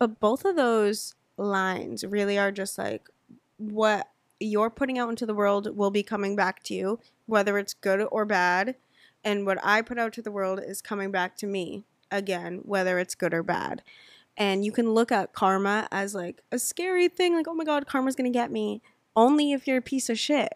But 0.00 0.18
both 0.18 0.44
of 0.44 0.56
those 0.56 1.14
lines 1.36 2.04
really 2.04 2.36
are 2.36 2.50
just 2.50 2.76
like 2.76 3.08
what 3.58 4.08
you're 4.40 4.70
putting 4.70 4.98
out 4.98 5.08
into 5.08 5.24
the 5.24 5.34
world 5.34 5.76
will 5.76 5.92
be 5.92 6.02
coming 6.02 6.34
back 6.34 6.64
to 6.64 6.74
you, 6.74 6.98
whether 7.26 7.58
it's 7.58 7.74
good 7.74 8.08
or 8.10 8.24
bad. 8.24 8.74
And 9.22 9.46
what 9.46 9.58
I 9.62 9.82
put 9.82 10.00
out 10.00 10.12
to 10.14 10.22
the 10.22 10.32
world 10.32 10.60
is 10.66 10.82
coming 10.82 11.12
back 11.12 11.36
to 11.36 11.46
me 11.46 11.84
again, 12.10 12.62
whether 12.64 12.98
it's 12.98 13.14
good 13.14 13.32
or 13.32 13.44
bad. 13.44 13.84
And 14.36 14.64
you 14.64 14.72
can 14.72 14.92
look 14.92 15.12
at 15.12 15.32
karma 15.32 15.86
as 15.92 16.16
like 16.16 16.42
a 16.50 16.58
scary 16.58 17.06
thing, 17.06 17.36
like, 17.36 17.46
oh 17.46 17.54
my 17.54 17.62
God, 17.62 17.86
karma's 17.86 18.16
gonna 18.16 18.30
get 18.30 18.50
me. 18.50 18.82
Only 19.14 19.52
if 19.52 19.68
you're 19.68 19.76
a 19.76 19.82
piece 19.82 20.10
of 20.10 20.18
shit. 20.18 20.54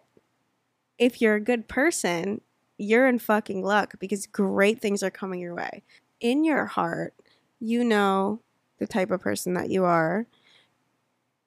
If 0.97 1.21
you're 1.21 1.35
a 1.35 1.39
good 1.39 1.69
person, 1.69 2.41
you're 2.77 3.07
in 3.07 3.19
fucking 3.19 3.63
luck 3.63 3.93
because 3.99 4.27
great 4.27 4.81
things 4.81 5.01
are 5.01 5.09
coming 5.09 5.39
your 5.39 5.55
way. 5.55 5.83
In 6.19 6.43
your 6.43 6.65
heart, 6.65 7.13
you 7.59 7.83
know 7.83 8.41
the 8.79 8.87
type 8.87 9.11
of 9.11 9.21
person 9.21 9.53
that 9.53 9.69
you 9.69 9.83
are. 9.83 10.27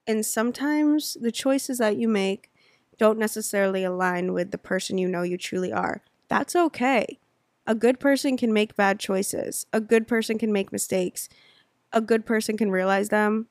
And 0.06 0.24
sometimes 0.24 1.16
the 1.20 1.32
choices 1.32 1.78
that 1.78 1.96
you 1.96 2.08
make 2.08 2.50
don't 2.98 3.18
necessarily 3.18 3.84
align 3.84 4.32
with 4.32 4.50
the 4.50 4.58
person 4.58 4.98
you 4.98 5.08
know 5.08 5.22
you 5.22 5.38
truly 5.38 5.72
are. 5.72 6.02
That's 6.28 6.54
okay. 6.54 7.18
A 7.66 7.74
good 7.74 8.00
person 8.00 8.36
can 8.36 8.52
make 8.52 8.76
bad 8.76 8.98
choices. 8.98 9.66
A 9.72 9.80
good 9.80 10.08
person 10.08 10.38
can 10.38 10.52
make 10.52 10.72
mistakes. 10.72 11.28
A 11.92 12.00
good 12.00 12.26
person 12.26 12.56
can 12.56 12.70
realize 12.70 13.08
them 13.08 13.46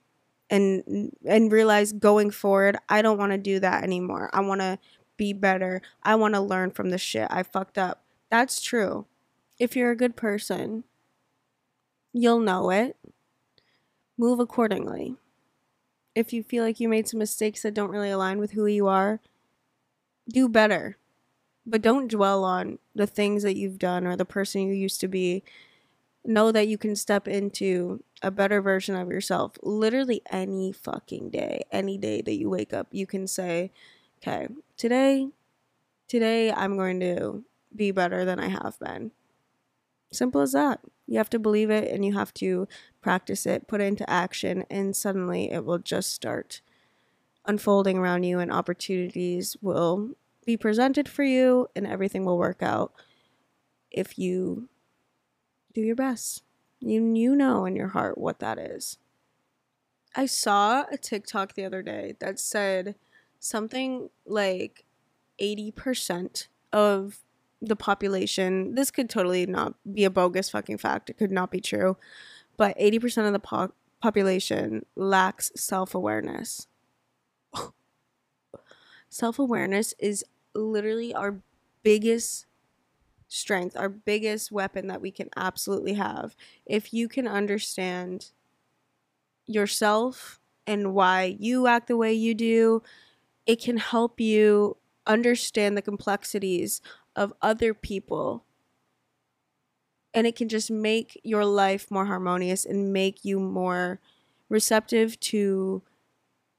and 0.50 1.14
and 1.26 1.52
realize 1.52 1.94
going 1.94 2.32
forward, 2.32 2.78
I 2.90 3.02
don't 3.02 3.18
want 3.18 3.32
to 3.32 3.38
do 3.38 3.60
that 3.60 3.84
anymore. 3.84 4.30
I 4.34 4.42
want 4.42 4.62
to 4.62 4.80
be 5.18 5.34
better. 5.34 5.82
I 6.04 6.16
want 6.16 6.34
to 6.34 6.42
learn 6.42 6.72
from 6.72 6.90
the 6.90 6.98
shit 6.98 7.28
I 7.30 7.44
fucked 7.44 7.78
up. 7.78 8.04
That's 8.30 8.62
true. 8.62 9.06
If 9.60 9.76
you're 9.76 9.92
a 9.92 9.98
good 9.98 10.16
person, 10.16 10.86
you'll 12.14 12.40
know 12.40 12.70
it. 12.70 12.98
Move 14.18 14.40
accordingly. 14.40 15.16
If 16.16 16.34
you 16.34 16.44
feel 16.44 16.64
like 16.64 16.80
you 16.80 16.90
made 16.90 17.08
some 17.08 17.20
mistakes 17.20 17.62
that 17.62 17.74
don't 17.74 17.92
really 17.92 18.10
align 18.10 18.40
with 18.40 18.52
who 18.52 18.66
you 18.66 18.88
are, 18.88 19.20
do 20.30 20.50
better. 20.50 20.98
But 21.66 21.82
don't 21.82 22.10
dwell 22.10 22.44
on 22.44 22.80
the 22.96 23.08
things 23.08 23.44
that 23.44 23.56
you've 23.56 23.80
done 23.80 24.06
or 24.06 24.16
the 24.16 24.26
person 24.26 24.62
you 24.62 24.74
used 24.74 25.00
to 25.02 25.08
be. 25.08 25.44
Know 26.26 26.52
that 26.52 26.68
you 26.68 26.78
can 26.78 26.96
step 26.96 27.28
into 27.28 28.04
a 28.22 28.32
better 28.32 28.62
version 28.62 28.96
of 28.96 29.10
yourself 29.10 29.54
literally 29.64 30.22
any 30.30 30.72
fucking 30.72 31.30
day. 31.30 31.62
Any 31.72 31.98
day 31.98 32.22
that 32.22 32.36
you 32.36 32.50
wake 32.50 32.74
up, 32.74 32.88
you 32.92 33.08
can 33.08 33.28
say, 33.28 33.72
okay, 34.18 34.48
today, 34.76 35.30
today 36.08 36.52
I'm 36.52 36.76
going 36.76 37.00
to 37.00 37.44
be 37.74 37.92
better 37.92 38.26
than 38.26 38.40
I 38.40 38.50
have 38.50 38.78
been. 38.80 39.12
Simple 40.12 40.42
as 40.42 40.52
that. 40.54 40.82
You 41.10 41.18
have 41.18 41.30
to 41.32 41.40
believe 41.40 41.72
it 41.72 41.92
and 41.92 42.06
you 42.06 42.14
have 42.14 42.32
to 42.36 42.68
practice 43.02 43.48
it, 43.48 43.68
put 43.68 43.82
it 43.82 43.86
into 43.86 44.08
action, 44.08 44.64
and 44.70 44.96
suddenly 44.96 45.52
it 45.52 45.66
will 45.66 45.80
just 45.80 46.14
start 46.14 46.62
unfolding 47.46 47.98
around 47.98 48.24
you, 48.24 48.38
and 48.38 48.52
opportunities 48.52 49.58
will 49.60 50.12
be 50.46 50.56
presented 50.56 51.10
for 51.10 51.24
you, 51.24 51.68
and 51.76 51.88
everything 51.88 52.26
will 52.26 52.38
work 52.38 52.62
out 52.62 52.94
if 53.90 54.20
you 54.20 54.70
do 55.74 55.82
your 55.82 55.96
best. 55.96 56.44
You, 56.80 57.14
you 57.16 57.36
know 57.36 57.66
in 57.66 57.76
your 57.76 57.88
heart 57.88 58.20
what 58.20 58.38
that 58.40 58.60
is. 58.60 59.00
I 60.16 60.28
saw 60.28 60.86
a 60.92 60.98
TikTok 60.98 61.56
the 61.56 61.66
other 61.66 61.82
day 61.82 62.16
that 62.20 62.40
said 62.40 62.96
something 63.40 64.12
like 64.28 64.86
80% 65.42 66.48
of 66.72 67.20
the 67.62 67.76
population, 67.76 68.76
this 68.76 68.92
could 68.92 69.10
totally 69.10 69.46
not 69.46 69.76
be 69.94 70.06
a 70.06 70.10
bogus 70.10 70.50
fucking 70.50 70.78
fact. 70.78 71.10
It 71.10 71.18
could 71.18 71.32
not 71.32 71.52
be 71.52 71.62
true. 71.62 71.98
But 72.58 72.78
80% 72.78 73.28
of 73.28 73.34
the 73.34 73.40
po- 73.40 73.74
population 74.02 74.86
lacks 74.96 75.52
self 75.56 75.96
awareness. 75.96 76.68
self 79.10 79.40
awareness 79.40 79.94
is 80.00 80.24
literally 80.54 81.14
our 81.14 81.42
biggest 81.84 82.46
strength, 83.28 83.78
our 83.78 83.90
biggest 83.90 84.52
weapon 84.52 84.88
that 84.88 85.02
we 85.02 85.12
can 85.12 85.30
absolutely 85.38 85.94
have. 85.94 86.36
If 86.66 86.94
you 86.94 87.08
can 87.08 87.28
understand 87.28 88.32
yourself 89.46 90.40
and 90.68 90.94
why 90.94 91.36
you 91.40 91.68
act 91.68 91.88
the 91.88 91.98
way 91.98 92.14
you 92.14 92.34
do, 92.34 92.84
it 93.46 93.62
can 93.62 93.78
help 93.78 94.20
you 94.20 94.78
understand 95.08 95.76
the 95.76 95.82
complexities 95.82 96.82
of 97.16 97.34
other 97.42 97.74
people. 97.74 98.46
And 100.14 100.26
it 100.26 100.36
can 100.36 100.50
just 100.50 100.72
make 100.72 101.20
your 101.24 101.46
life 101.46 101.92
more 101.92 102.06
harmonious 102.06 102.66
and 102.66 102.92
make 102.92 103.24
you 103.24 103.40
more 103.40 104.00
receptive 104.50 105.20
to 105.20 105.84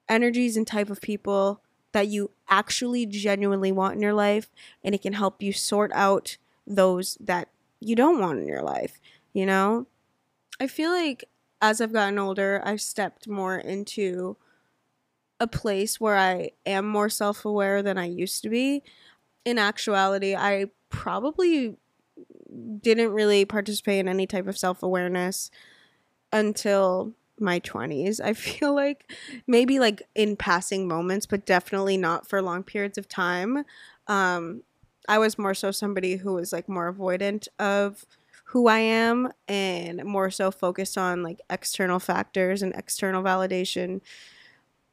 energies 0.09 0.57
and 0.57 0.67
type 0.67 0.91
of 0.91 1.01
people 1.01 1.63
that 1.93 2.07
you 2.07 2.31
actually 2.49 3.07
genuinely 3.07 3.73
want 3.73 3.97
in 3.97 4.03
your 4.03 4.15
life. 4.15 4.49
And 4.85 4.95
it 4.95 5.03
can 5.03 5.15
help 5.15 5.43
you 5.43 5.53
sort 5.53 5.91
out 5.95 6.37
those 6.67 7.19
that 7.21 7.49
you 7.81 7.97
don't 7.97 8.21
want 8.21 8.39
in 8.39 8.47
your 8.47 8.63
life 8.63 9.01
you 9.33 9.47
know? 9.47 9.87
I 10.61 10.67
feel 10.67 10.91
like 10.91 11.25
as 11.63 11.81
i've 11.81 11.93
gotten 11.93 12.19
older 12.19 12.63
i've 12.65 12.81
stepped 12.81 13.29
more 13.29 13.59
into 13.59 14.37
a 15.39 15.47
place 15.47 15.99
where 15.99 16.17
I 16.17 16.51
am 16.67 16.87
more 16.87 17.09
self 17.09 17.47
aware 17.47 17.83
than 17.83 17.97
I 17.97 18.05
used 18.05 18.43
to 18.43 18.51
be. 18.51 18.83
In 19.45 19.59
actuality, 19.59 20.35
I 20.35 20.67
probably 20.91 21.77
didn't 22.81 23.13
really 23.13 23.45
participate 23.45 24.01
in 24.01 24.09
any 24.09 24.27
type 24.27 24.47
of 24.47 24.59
self 24.59 24.83
awareness 24.83 25.51
until 26.33 27.13
my 27.39 27.61
20s. 27.61 28.21
I 28.21 28.33
feel 28.35 28.75
like 28.75 29.13
maybe 29.47 29.79
like 29.79 30.03
in 30.15 30.37
passing 30.37 30.87
moments, 30.87 31.27
but 31.27 31.47
definitely 31.47 31.97
not 31.97 32.29
for 32.29 32.43
long 32.43 32.63
periods 32.63 32.99
of 32.99 33.09
time. 33.09 33.65
Um, 34.07 34.63
I 35.09 35.19
was 35.19 35.39
more 35.39 35.55
so 35.55 35.71
somebody 35.71 36.17
who 36.17 36.35
was 36.35 36.53
like 36.53 36.69
more 36.69 36.93
avoidant 36.93 37.49
of 37.59 38.05
who 38.45 38.69
I 38.69 38.79
am 38.79 39.33
and 39.49 40.05
more 40.05 40.31
so 40.31 40.51
focused 40.51 40.99
on 40.99 41.23
like 41.23 41.41
external 41.49 41.99
factors 41.99 42.63
and 42.63 42.75
external 42.75 43.23
validation 43.23 44.01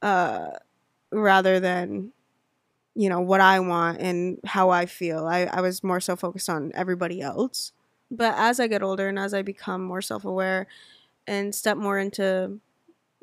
uh, 0.00 0.50
rather 1.10 1.60
than 1.60 2.12
you 2.98 3.08
know 3.08 3.20
what 3.20 3.40
I 3.40 3.60
want 3.60 4.00
and 4.00 4.40
how 4.44 4.70
I 4.70 4.84
feel. 4.86 5.24
I, 5.24 5.44
I 5.44 5.60
was 5.60 5.84
more 5.84 6.00
so 6.00 6.16
focused 6.16 6.50
on 6.50 6.72
everybody 6.74 7.20
else. 7.20 7.70
But 8.10 8.34
as 8.36 8.58
I 8.58 8.66
get 8.66 8.82
older 8.82 9.08
and 9.08 9.20
as 9.20 9.32
I 9.32 9.42
become 9.42 9.84
more 9.84 10.02
self 10.02 10.24
aware 10.24 10.66
and 11.24 11.54
step 11.54 11.76
more 11.76 11.96
into 11.96 12.58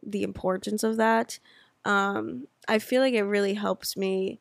the 0.01 0.23
importance 0.23 0.83
of 0.83 0.95
that, 0.95 1.39
um, 1.83 2.47
I 2.69 2.79
feel 2.79 3.01
like 3.01 3.15
it 3.15 3.23
really 3.23 3.55
helps 3.55 3.97
me 3.97 4.39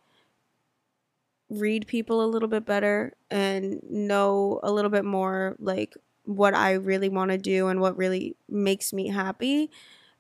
read 1.51 1.89
people 1.89 2.25
a 2.25 2.31
little 2.31 2.49
bit 2.49 2.65
better 2.65 3.15
and 3.29 3.83
know 3.91 4.61
a 4.63 4.71
little 4.71 4.91
bit 4.91 5.05
more 5.05 5.57
like 5.59 5.95
what 6.27 6.55
I 6.55 6.75
really 6.75 7.09
want 7.09 7.33
to 7.33 7.39
do 7.39 7.67
and 7.67 7.81
what 7.81 7.97
really 7.99 8.37
makes 8.49 8.93
me 8.93 9.09
happy 9.09 9.71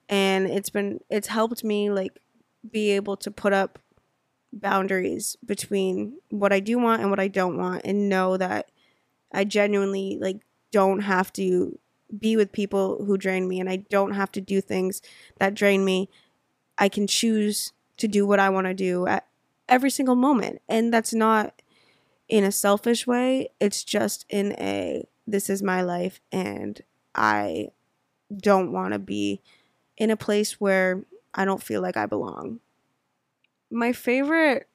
and 0.09 0.47
it's 0.47 0.69
been 0.69 1.01
it's 1.09 1.29
helped 1.29 1.65
me 1.65 1.91
like 1.91 2.19
be 2.71 2.91
able 2.91 3.17
to 3.17 3.31
put 3.31 3.55
up 3.55 3.79
boundaries 4.55 5.37
between 5.45 6.19
what 6.31 6.53
I 6.53 6.61
do 6.61 6.79
want 6.79 7.03
and 7.03 7.11
what 7.11 7.21
I 7.21 7.29
don't 7.29 7.59
want 7.59 7.83
and 7.85 8.09
know 8.09 8.37
that 8.37 8.71
I 9.33 9.45
genuinely 9.45 10.19
like 10.21 10.39
don't 10.71 11.01
have 11.01 11.33
to 11.35 11.79
be 12.19 12.37
with 12.37 12.53
people 12.53 13.05
who 13.05 13.17
drain 13.19 13.49
me 13.49 13.61
and 13.61 13.69
I 13.69 13.77
don't 13.77 14.13
have 14.13 14.31
to 14.33 14.41
do 14.41 14.61
things 14.61 15.03
that 15.39 15.55
drain 15.55 15.85
me. 15.85 16.09
I 16.79 16.89
can 16.89 17.07
choose 17.07 17.73
to 17.99 18.09
do 18.09 18.27
what 18.27 18.41
I 18.41 18.51
want 18.51 18.67
to 18.67 18.75
do 18.75 19.07
at 19.07 19.27
every 19.69 19.91
single 19.91 20.15
moment. 20.17 20.61
And 20.69 20.93
that's 20.93 21.15
not 21.15 21.63
in 22.29 22.45
a 22.45 22.53
selfish 22.53 23.07
way. 23.07 23.49
It's 23.61 23.85
just 23.85 24.27
in 24.29 24.53
a 24.53 25.07
this 25.27 25.49
is 25.49 25.63
my 25.63 25.83
life 25.83 26.21
and 26.31 26.81
I 27.15 27.69
don't 28.37 28.73
want 28.73 28.93
to 28.93 28.99
be 28.99 29.41
in 29.97 30.11
a 30.11 30.17
place 30.17 30.61
where 30.61 31.05
I 31.35 31.45
don't 31.45 31.63
feel 31.63 31.81
like 31.81 31.97
I 31.97 32.07
belong. 32.07 32.61
My 33.75 33.93
favorite 33.93 34.69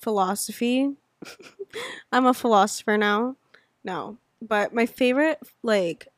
philosophy, 0.00 0.96
I'm 2.12 2.26
a 2.26 2.34
philosopher 2.34 2.98
now. 2.98 3.36
No, 3.84 4.18
but 4.40 4.74
my 4.74 4.86
favorite 4.86 5.38
like 5.62 6.08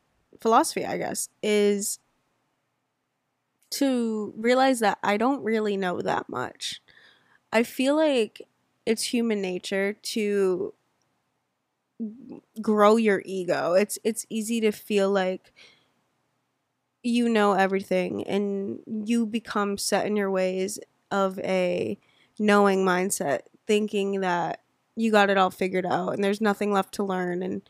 philosophy, 0.40 0.86
I 0.86 0.96
guess, 0.96 1.28
is 1.42 1.98
to 3.70 4.32
realize 4.36 4.80
that 4.80 4.98
I 5.02 5.16
don't 5.16 5.42
really 5.42 5.76
know 5.76 6.00
that 6.00 6.28
much. 6.28 6.80
I 7.52 7.62
feel 7.62 7.96
like 7.96 8.42
it's 8.86 9.02
human 9.02 9.42
nature 9.42 9.94
to 9.94 10.74
grow 12.60 12.96
your 12.96 13.22
ego. 13.24 13.74
It's 13.74 13.98
it's 14.04 14.26
easy 14.28 14.60
to 14.60 14.72
feel 14.72 15.10
like 15.10 15.52
you 17.02 17.28
know 17.28 17.52
everything 17.52 18.24
and 18.24 18.80
you 18.86 19.26
become 19.26 19.76
set 19.76 20.06
in 20.06 20.16
your 20.16 20.30
ways 20.30 20.78
of 21.10 21.38
a 21.40 21.98
knowing 22.38 22.84
mindset, 22.84 23.40
thinking 23.66 24.20
that 24.20 24.60
you 24.96 25.10
got 25.10 25.30
it 25.30 25.38
all 25.38 25.50
figured 25.50 25.86
out 25.86 26.10
and 26.10 26.22
there's 26.22 26.40
nothing 26.40 26.72
left 26.72 26.94
to 26.94 27.04
learn 27.04 27.42
and 27.42 27.62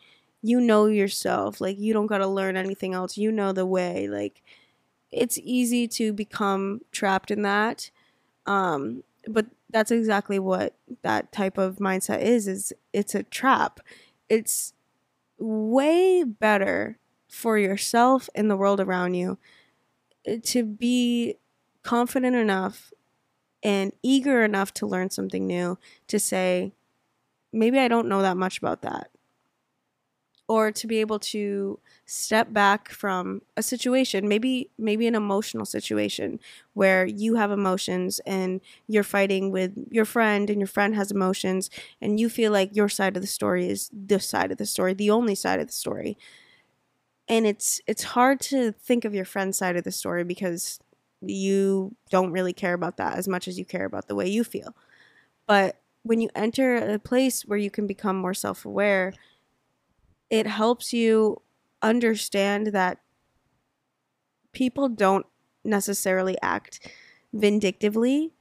you 0.43 0.61
know 0.61 0.87
yourself. 0.87 1.61
Like 1.61 1.79
you 1.79 1.93
don't 1.93 2.07
got 2.07 2.19
to 2.19 2.27
learn 2.27 2.57
anything 2.57 2.95
else. 2.95 3.17
You 3.17 3.33
know 3.33 3.53
the 3.53 3.67
way. 3.67 4.09
Like 4.09 4.43
it's 5.13 5.39
easy 5.39 5.89
to 5.89 6.13
become 6.13 6.81
trapped 6.93 7.31
in 7.31 7.43
that. 7.43 7.91
Um 8.47 9.05
but 9.29 9.47
that's 9.71 9.91
exactly 9.91 10.39
what 10.39 10.77
that 11.03 11.33
type 11.33 11.59
of 11.59 11.77
mindset 11.77 12.23
is 12.23 12.49
is 12.49 12.73
it's 12.93 13.15
a 13.15 13.23
trap. 13.25 13.81
It's 14.29 14.75
way 15.39 16.25
better 16.25 16.99
for 17.29 17.59
yourself 17.59 18.31
and 18.35 18.51
the 18.51 18.57
world 18.57 18.81
around 18.81 19.15
you 19.15 19.39
eh, 20.27 20.39
to 20.45 20.65
be 20.65 21.37
confident 21.83 22.37
enough 22.37 22.93
and 23.65 23.93
eager 24.03 24.45
enough 24.45 24.75
to 24.75 24.87
learn 24.87 25.11
something 25.11 25.47
new 25.47 25.79
to 26.09 26.21
say 26.21 26.75
maybe 27.53 27.79
I 27.79 27.89
don't 27.89 28.09
know 28.09 28.23
that 28.23 28.37
much 28.37 28.59
about 28.59 28.83
that. 28.83 29.11
Or 30.47 30.71
to 30.73 30.87
be 30.87 31.01
able 31.01 31.19
to 31.21 31.79
step 32.05 32.53
back 32.53 32.91
from 32.91 33.41
a 33.57 33.63
situation, 33.63 34.29
maybe 34.29 34.69
maybe 34.77 35.07
an 35.07 35.15
emotional 35.15 35.65
situation 35.65 36.39
where 36.75 37.07
you 37.07 37.37
have 37.37 37.51
emotions 37.51 38.21
and 38.27 38.61
you're 38.87 39.05
fighting 39.05 39.51
with 39.51 39.73
your 39.91 40.05
friend 40.05 40.51
and 40.51 40.61
your 40.61 40.67
friend 40.67 40.95
has 40.97 41.11
emotions 41.11 41.71
and 41.99 42.21
you 42.21 42.29
feel 42.29 42.53
like 42.53 42.77
your 42.77 42.91
side 42.91 43.17
of 43.17 43.23
the 43.23 43.27
story 43.27 43.71
is 43.71 43.89
the 43.95 44.21
side 44.21 44.53
of 44.53 44.59
the 44.59 44.67
story, 44.67 44.93
the 44.93 45.09
only 45.11 45.35
side 45.35 45.61
of 45.61 45.67
the 45.69 45.73
story. 45.73 46.19
And 47.29 47.47
it's 47.47 47.81
it's 47.87 48.03
hard 48.03 48.41
to 48.43 48.73
think 48.73 49.05
of 49.05 49.15
your 49.15 49.25
friend's 49.25 49.57
side 49.57 49.77
of 49.77 49.85
the 49.85 49.93
story 49.93 50.25
because 50.25 50.79
you 51.29 51.95
don't 52.11 52.33
really 52.33 52.53
care 52.53 52.75
about 52.75 52.97
that 52.97 53.17
as 53.19 53.29
much 53.29 53.49
as 53.49 53.59
you 53.59 53.65
care 53.65 53.85
about 53.85 54.09
the 54.09 54.15
way 54.15 54.29
you 54.29 54.45
feel. 54.45 54.75
But 55.47 55.77
when 56.03 56.21
you 56.21 56.29
enter 56.35 56.77
a 56.77 56.99
place 56.99 57.43
where 57.43 57.59
you 57.59 57.71
can 57.71 57.87
become 57.87 58.17
more 58.17 58.35
self 58.35 58.65
aware, 58.65 59.13
it 60.31 60.47
helps 60.47 60.93
you 60.93 61.41
understand 61.83 62.69
that 62.69 62.99
people 64.53 64.89
don't 64.89 65.27
necessarily 65.65 66.37
act 66.43 66.89
vindictively. 67.33 68.33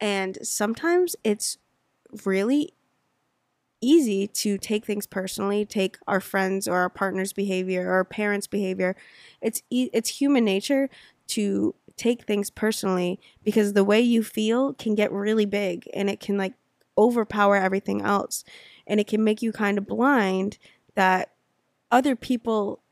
And 0.00 0.38
sometimes 0.42 1.16
it's 1.24 1.58
really 2.24 2.74
easy 3.80 4.26
to 4.26 4.58
take 4.58 4.84
things 4.84 5.06
personally, 5.06 5.64
take 5.64 5.98
our 6.06 6.20
friends 6.20 6.66
or 6.66 6.76
our 6.76 6.88
partner's 6.88 7.32
behavior 7.32 7.88
or 7.88 7.94
our 7.94 8.04
parents' 8.04 8.46
behavior. 8.46 8.96
It's 9.40 9.62
it's 9.70 10.20
human 10.20 10.44
nature 10.44 10.88
to 11.28 11.74
take 11.96 12.24
things 12.24 12.50
personally 12.50 13.20
because 13.42 13.72
the 13.72 13.84
way 13.84 14.00
you 14.00 14.22
feel 14.22 14.74
can 14.74 14.94
get 14.94 15.12
really 15.12 15.46
big 15.46 15.88
and 15.94 16.10
it 16.10 16.20
can 16.20 16.36
like 16.36 16.54
overpower 16.98 17.56
everything 17.56 18.02
else. 18.02 18.44
And 18.86 19.00
it 19.00 19.06
can 19.06 19.24
make 19.24 19.42
you 19.42 19.52
kind 19.52 19.78
of 19.78 19.86
blind 19.86 20.58
that 20.94 21.30
other 21.90 22.16
people 22.16 22.82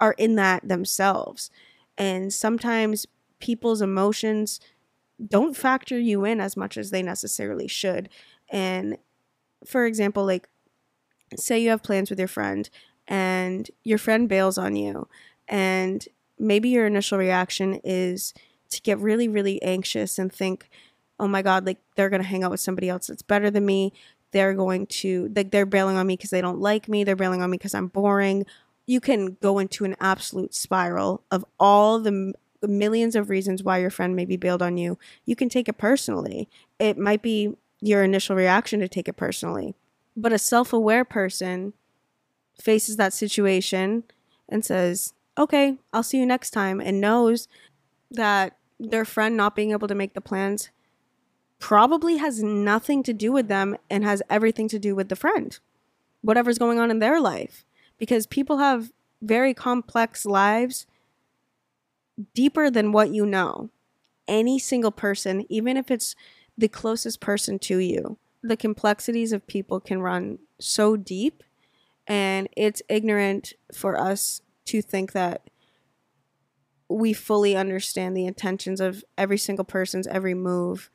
are 0.00 0.14
in 0.18 0.36
that 0.36 0.66
themselves. 0.68 1.50
And 1.96 2.32
sometimes 2.32 3.06
people's 3.38 3.82
emotions 3.82 4.60
don't 5.28 5.56
factor 5.56 5.98
you 5.98 6.24
in 6.24 6.40
as 6.40 6.56
much 6.56 6.76
as 6.76 6.90
they 6.90 7.02
necessarily 7.02 7.68
should. 7.68 8.08
And 8.50 8.98
for 9.64 9.86
example, 9.86 10.24
like 10.24 10.48
say 11.36 11.58
you 11.60 11.70
have 11.70 11.82
plans 11.82 12.10
with 12.10 12.18
your 12.18 12.28
friend 12.28 12.68
and 13.08 13.70
your 13.84 13.98
friend 13.98 14.28
bails 14.28 14.58
on 14.58 14.76
you 14.76 15.08
and 15.48 16.06
maybe 16.42 16.68
your 16.68 16.86
initial 16.86 17.18
reaction 17.18 17.80
is 17.84 18.34
to 18.70 18.80
get 18.82 18.98
really 18.98 19.28
really 19.28 19.62
anxious 19.62 20.18
and 20.18 20.32
think 20.32 20.68
oh 21.18 21.28
my 21.28 21.42
god 21.42 21.66
like 21.66 21.78
they're 21.96 22.10
going 22.10 22.22
to 22.22 22.28
hang 22.28 22.44
out 22.44 22.50
with 22.50 22.60
somebody 22.60 22.88
else 22.88 23.06
that's 23.06 23.22
better 23.22 23.50
than 23.50 23.66
me. 23.66 23.92
They're 24.32 24.54
going 24.54 24.86
to 24.86 25.30
like 25.36 25.50
they're 25.50 25.66
bailing 25.66 25.96
on 25.96 26.06
me 26.06 26.16
because 26.16 26.30
they 26.30 26.40
don't 26.40 26.60
like 26.60 26.88
me. 26.88 27.04
They're 27.04 27.16
bailing 27.16 27.42
on 27.42 27.50
me 27.50 27.58
because 27.58 27.74
i'm 27.74 27.88
boring. 27.88 28.46
You 28.86 29.00
can 29.00 29.36
go 29.40 29.58
into 29.58 29.84
an 29.84 29.94
absolute 30.00 30.54
spiral 30.54 31.22
of 31.30 31.44
all 31.60 32.00
the 32.00 32.32
millions 32.62 33.14
of 33.14 33.30
reasons 33.30 33.62
why 33.62 33.78
your 33.78 33.90
friend 33.90 34.16
may 34.16 34.24
be 34.24 34.36
bailed 34.36 34.62
on 34.62 34.76
you. 34.76 34.98
You 35.24 35.36
can 35.36 35.48
take 35.48 35.68
it 35.68 35.78
personally. 35.78 36.48
It 36.78 36.96
might 36.96 37.22
be 37.22 37.56
your 37.80 38.02
initial 38.02 38.36
reaction 38.36 38.80
to 38.80 38.88
take 38.88 39.08
it 39.08 39.16
personally 39.16 39.74
but 40.16 40.32
a 40.32 40.38
self-aware 40.38 41.04
person 41.04 41.72
faces 42.60 42.96
that 42.96 43.12
situation 43.12 44.04
and 44.48 44.64
says 44.64 45.14
okay 45.38 45.78
i'll 45.92 46.02
see 46.02 46.18
you 46.18 46.26
next 46.26 46.50
time 46.50 46.80
and 46.80 47.00
knows 47.00 47.48
that 48.10 48.56
their 48.78 49.04
friend 49.04 49.36
not 49.36 49.54
being 49.54 49.70
able 49.70 49.88
to 49.88 49.94
make 49.94 50.14
the 50.14 50.20
plans 50.20 50.70
probably 51.62 52.16
has 52.16 52.42
nothing 52.42 53.04
to 53.04 53.12
do 53.12 53.30
with 53.30 53.46
them 53.46 53.76
and 53.88 54.02
has 54.02 54.20
everything 54.28 54.66
to 54.66 54.80
do 54.80 54.96
with 54.96 55.08
the 55.08 55.14
friend, 55.14 55.60
whatever's 56.20 56.58
going 56.58 56.80
on 56.80 56.90
in 56.90 56.98
their 56.98 57.20
life. 57.20 57.64
Because 57.98 58.26
people 58.26 58.58
have 58.58 58.90
very 59.22 59.54
complex 59.54 60.26
lives 60.26 60.86
deeper 62.34 62.68
than 62.68 62.90
what 62.90 63.10
you 63.10 63.24
know. 63.24 63.70
Any 64.26 64.58
single 64.58 64.90
person, 64.90 65.46
even 65.48 65.76
if 65.76 65.88
it's 65.88 66.16
the 66.58 66.66
closest 66.66 67.20
person 67.20 67.60
to 67.60 67.78
you, 67.78 68.18
the 68.42 68.56
complexities 68.56 69.32
of 69.32 69.46
people 69.46 69.78
can 69.78 70.00
run 70.00 70.40
so 70.58 70.96
deep. 70.96 71.44
And 72.08 72.48
it's 72.56 72.82
ignorant 72.88 73.52
for 73.72 73.96
us 73.96 74.42
to 74.66 74.82
think 74.82 75.12
that 75.12 75.48
we 76.88 77.12
fully 77.12 77.56
understand 77.56 78.16
the 78.16 78.26
intentions 78.26 78.80
of 78.80 79.04
every 79.16 79.38
single 79.38 79.64
person's 79.64 80.06
every 80.06 80.34
move. 80.34 80.90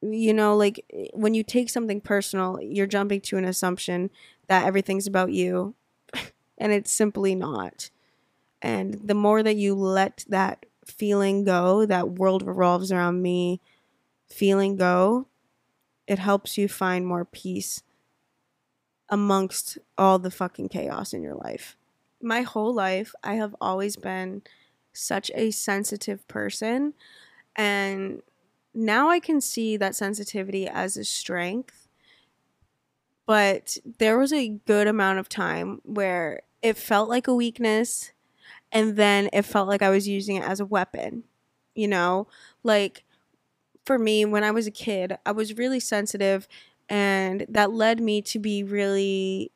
You 0.00 0.32
know 0.32 0.56
like 0.56 0.84
when 1.12 1.34
you 1.34 1.42
take 1.42 1.68
something 1.70 2.00
personal 2.00 2.60
you're 2.62 2.86
jumping 2.86 3.20
to 3.22 3.36
an 3.36 3.44
assumption 3.44 4.10
that 4.46 4.64
everything's 4.64 5.08
about 5.08 5.32
you 5.32 5.74
and 6.58 6.72
it's 6.72 6.92
simply 6.92 7.34
not. 7.34 7.90
And 8.62 8.94
the 9.04 9.14
more 9.14 9.42
that 9.42 9.56
you 9.56 9.74
let 9.74 10.24
that 10.28 10.66
feeling 10.84 11.44
go 11.44 11.84
that 11.86 12.10
world 12.10 12.46
revolves 12.46 12.90
around 12.92 13.22
me 13.22 13.60
feeling 14.28 14.76
go 14.76 15.26
it 16.06 16.18
helps 16.18 16.58
you 16.58 16.68
find 16.68 17.06
more 17.06 17.24
peace 17.24 17.82
amongst 19.08 19.78
all 19.96 20.18
the 20.18 20.30
fucking 20.30 20.68
chaos 20.68 21.12
in 21.12 21.22
your 21.22 21.34
life 21.34 21.76
my 22.22 22.42
whole 22.42 22.72
life 22.74 23.14
i 23.22 23.34
have 23.34 23.54
always 23.60 23.96
been 23.96 24.42
such 24.92 25.30
a 25.34 25.50
sensitive 25.50 26.26
person 26.28 26.94
and 27.56 28.22
now 28.74 29.10
I 29.10 29.20
can 29.20 29.40
see 29.40 29.76
that 29.78 29.96
sensitivity 29.96 30.68
as 30.68 30.96
a 30.96 31.04
strength. 31.04 31.88
But 33.26 33.76
there 33.98 34.18
was 34.18 34.32
a 34.32 34.48
good 34.48 34.86
amount 34.86 35.18
of 35.18 35.28
time 35.28 35.80
where 35.84 36.42
it 36.62 36.76
felt 36.76 37.08
like 37.08 37.26
a 37.28 37.34
weakness 37.34 38.12
and 38.72 38.96
then 38.96 39.30
it 39.32 39.42
felt 39.42 39.68
like 39.68 39.82
I 39.82 39.90
was 39.90 40.08
using 40.08 40.36
it 40.36 40.44
as 40.44 40.60
a 40.60 40.66
weapon. 40.66 41.24
You 41.74 41.88
know, 41.88 42.28
like 42.64 43.04
for 43.84 43.98
me 43.98 44.24
when 44.24 44.44
I 44.44 44.52
was 44.52 44.66
a 44.66 44.72
kid, 44.72 45.18
I 45.26 45.32
was 45.32 45.58
really 45.58 45.80
sensitive 45.80 46.48
and 46.88 47.46
that 47.48 47.72
led 47.72 48.00
me 48.00 48.22
to 48.22 48.38
be 48.38 48.64
really 48.64 49.52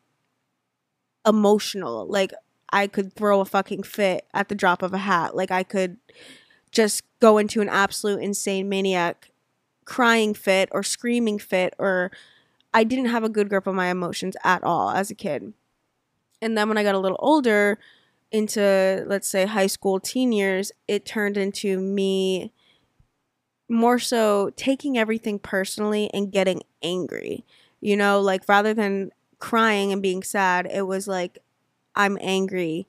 emotional. 1.27 2.07
Like 2.07 2.33
I 2.73 2.87
could 2.87 3.13
throw 3.13 3.41
a 3.41 3.45
fucking 3.45 3.83
fit 3.83 4.27
at 4.33 4.49
the 4.49 4.55
drop 4.55 4.83
of 4.83 4.95
a 4.95 4.99
hat. 4.99 5.37
Like 5.37 5.51
I 5.51 5.63
could 5.63 5.99
just 6.71 7.03
go 7.21 7.39
into 7.39 7.61
an 7.61 7.69
absolute 7.69 8.23
insane 8.23 8.69
maniac 8.69 9.31
crying 9.85 10.33
fit 10.33 10.69
or 10.73 10.83
screaming 10.83 11.39
fit 11.39 11.75
or 11.79 12.11
I 12.73 12.85
didn't 12.85 13.07
have 13.07 13.25
a 13.25 13.29
good 13.29 13.49
grip 13.51 13.69
on 13.69 13.75
my 13.75 13.89
emotions 13.89 14.37
at 14.43 14.65
all 14.65 14.91
as 14.91 15.11
a 15.11 15.15
kid. 15.15 15.53
And 16.41 16.57
then 16.57 16.69
when 16.69 16.79
I 16.79 16.83
got 16.83 16.95
a 16.95 16.99
little 16.99 17.19
older 17.21 17.79
into 18.31 19.05
let's 19.07 19.29
say 19.29 19.45
high 19.45 19.67
school 19.67 20.01
teen 20.01 20.33
years, 20.33 20.73
it 20.89 21.05
turned 21.05 21.37
into 21.37 21.79
me 21.79 22.53
more 23.69 23.99
so 23.99 24.51
taking 24.57 24.97
everything 24.97 25.39
personally 25.39 26.11
and 26.15 26.33
getting 26.33 26.63
angry. 26.83 27.45
You 27.81 27.97
know, 27.97 28.21
like 28.21 28.49
rather 28.49 28.73
than 28.73 29.11
crying 29.39 29.93
and 29.93 30.01
being 30.01 30.23
sad, 30.23 30.67
it 30.73 30.83
was 30.83 31.07
like 31.07 31.39
I'm 31.95 32.19
angry 32.21 32.89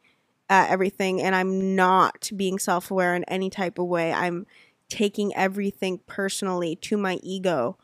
at 0.49 0.69
everything 0.69 1.21
and 1.21 1.35
I'm 1.35 1.75
not 1.75 2.29
being 2.35 2.59
self 2.59 2.91
aware 2.91 3.15
in 3.15 3.23
any 3.25 3.49
type 3.49 3.79
of 3.79 3.87
way. 3.87 4.13
I'm 4.13 4.45
taking 4.89 5.35
everything 5.35 5.99
personally 6.07 6.75
to 6.77 6.97
my 6.97 7.19
ego. 7.23 7.77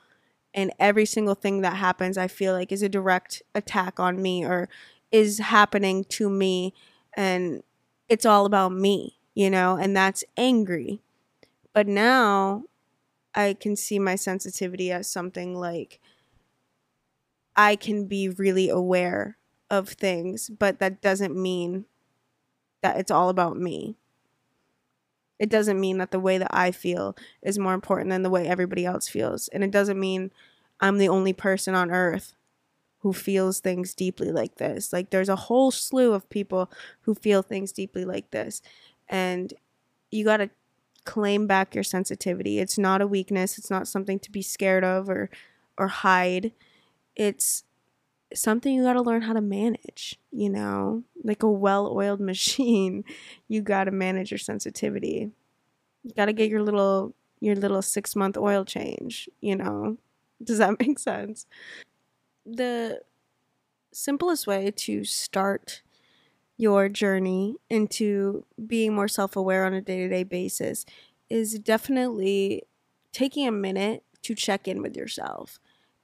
And 0.53 0.73
every 0.79 1.05
single 1.05 1.35
thing 1.35 1.61
that 1.61 1.77
happens, 1.77 2.17
I 2.17 2.27
feel 2.27 2.53
like 2.53 2.71
is 2.71 2.81
a 2.83 2.89
direct 2.89 3.43
attack 3.55 3.99
on 3.99 4.21
me 4.21 4.45
or 4.45 4.69
is 5.11 5.39
happening 5.39 6.05
to 6.05 6.29
me. 6.29 6.73
And 7.15 7.63
it's 8.09 8.25
all 8.25 8.45
about 8.45 8.71
me, 8.73 9.17
you 9.35 9.49
know, 9.49 9.77
and 9.77 9.95
that's 9.95 10.23
angry. 10.37 11.01
But 11.73 11.87
now 11.87 12.63
I 13.35 13.55
can 13.59 13.75
see 13.75 13.99
my 13.99 14.15
sensitivity 14.15 14.91
as 14.91 15.07
something 15.09 15.55
like 15.55 15.99
I 17.55 17.75
can 17.75 18.05
be 18.05 18.29
really 18.29 18.69
aware 18.69 19.37
of 19.69 19.89
things, 19.89 20.49
but 20.49 20.79
that 20.79 21.01
doesn't 21.01 21.35
mean 21.35 21.85
that 22.81 22.97
it's 22.97 23.11
all 23.11 23.29
about 23.29 23.57
me. 23.57 23.97
It 25.37 25.49
doesn't 25.49 25.79
mean 25.79 25.97
that 25.99 26.11
the 26.11 26.19
way 26.19 26.37
that 26.37 26.53
I 26.53 26.71
feel 26.71 27.15
is 27.41 27.57
more 27.57 27.73
important 27.73 28.09
than 28.09 28.23
the 28.23 28.29
way 28.29 28.47
everybody 28.47 28.85
else 28.85 29.07
feels. 29.07 29.47
And 29.49 29.63
it 29.63 29.71
doesn't 29.71 29.99
mean 29.99 30.31
I'm 30.81 30.97
the 30.97 31.09
only 31.09 31.33
person 31.33 31.75
on 31.75 31.91
earth 31.91 32.33
who 32.99 33.13
feels 33.13 33.59
things 33.59 33.93
deeply 33.93 34.31
like 34.31 34.55
this. 34.55 34.91
Like 34.91 35.09
there's 35.09 35.29
a 35.29 35.35
whole 35.35 35.71
slew 35.71 36.13
of 36.13 36.29
people 36.29 36.69
who 37.01 37.15
feel 37.15 37.41
things 37.41 37.71
deeply 37.71 38.03
like 38.03 38.31
this. 38.31 38.61
And 39.07 39.53
you 40.11 40.25
got 40.25 40.37
to 40.37 40.49
claim 41.05 41.47
back 41.47 41.73
your 41.73 41.83
sensitivity. 41.83 42.59
It's 42.59 42.77
not 42.77 43.01
a 43.01 43.07
weakness, 43.07 43.57
it's 43.57 43.69
not 43.69 43.87
something 43.87 44.19
to 44.19 44.31
be 44.31 44.41
scared 44.41 44.83
of 44.83 45.09
or 45.09 45.29
or 45.77 45.87
hide. 45.87 46.51
It's 47.15 47.63
something 48.33 48.73
you 48.73 48.83
got 48.83 48.93
to 48.93 49.01
learn 49.01 49.21
how 49.21 49.33
to 49.33 49.41
manage, 49.41 50.19
you 50.31 50.49
know? 50.49 51.03
Like 51.23 51.43
a 51.43 51.49
well-oiled 51.49 52.19
machine, 52.31 53.03
you 53.47 53.61
got 53.61 53.85
to 53.85 53.91
manage 53.91 54.31
your 54.31 54.37
sensitivity. 54.37 55.31
You 56.03 56.13
got 56.15 56.25
to 56.25 56.33
get 56.33 56.49
your 56.49 56.63
little 56.63 57.13
your 57.41 57.55
little 57.55 57.79
6-month 57.79 58.37
oil 58.37 58.65
change, 58.65 59.29
you 59.39 59.55
know? 59.55 59.97
Does 60.43 60.57
that 60.57 60.77
make 60.85 60.99
sense? 60.99 61.45
The 62.45 63.01
simplest 63.91 64.45
way 64.45 64.71
to 64.71 65.03
start 65.03 65.81
your 66.57 66.89
journey 66.89 67.55
into 67.69 68.45
being 68.67 68.93
more 68.93 69.07
self 69.07 69.35
aware 69.35 69.65
on 69.65 69.73
a 69.73 69.81
day 69.81 69.99
to 69.99 70.09
day 70.09 70.23
basis 70.23 70.85
is 71.29 71.57
definitely 71.59 72.63
taking 73.13 73.47
a 73.47 73.51
minute 73.51 74.03
to 74.23 74.35
check 74.35 74.67
in 74.67 74.81
with 74.81 74.97
yourself. 74.97 75.59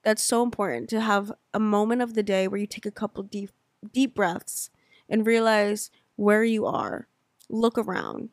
That's 0.05 0.23
so 0.23 0.41
important 0.43 0.89
to 0.91 1.01
have 1.01 1.33
a 1.53 1.59
moment 1.59 2.01
of 2.01 2.13
the 2.13 2.23
day 2.23 2.47
where 2.47 2.59
you 2.59 2.67
take 2.67 2.85
a 2.85 2.91
couple 2.91 3.23
deep 3.23 3.49
deep 3.91 4.15
breaths 4.15 4.69
and 5.09 5.27
realize 5.27 5.91
where 6.15 6.45
you 6.45 6.65
are. 6.65 7.07
Look 7.49 7.77
around. 7.77 8.29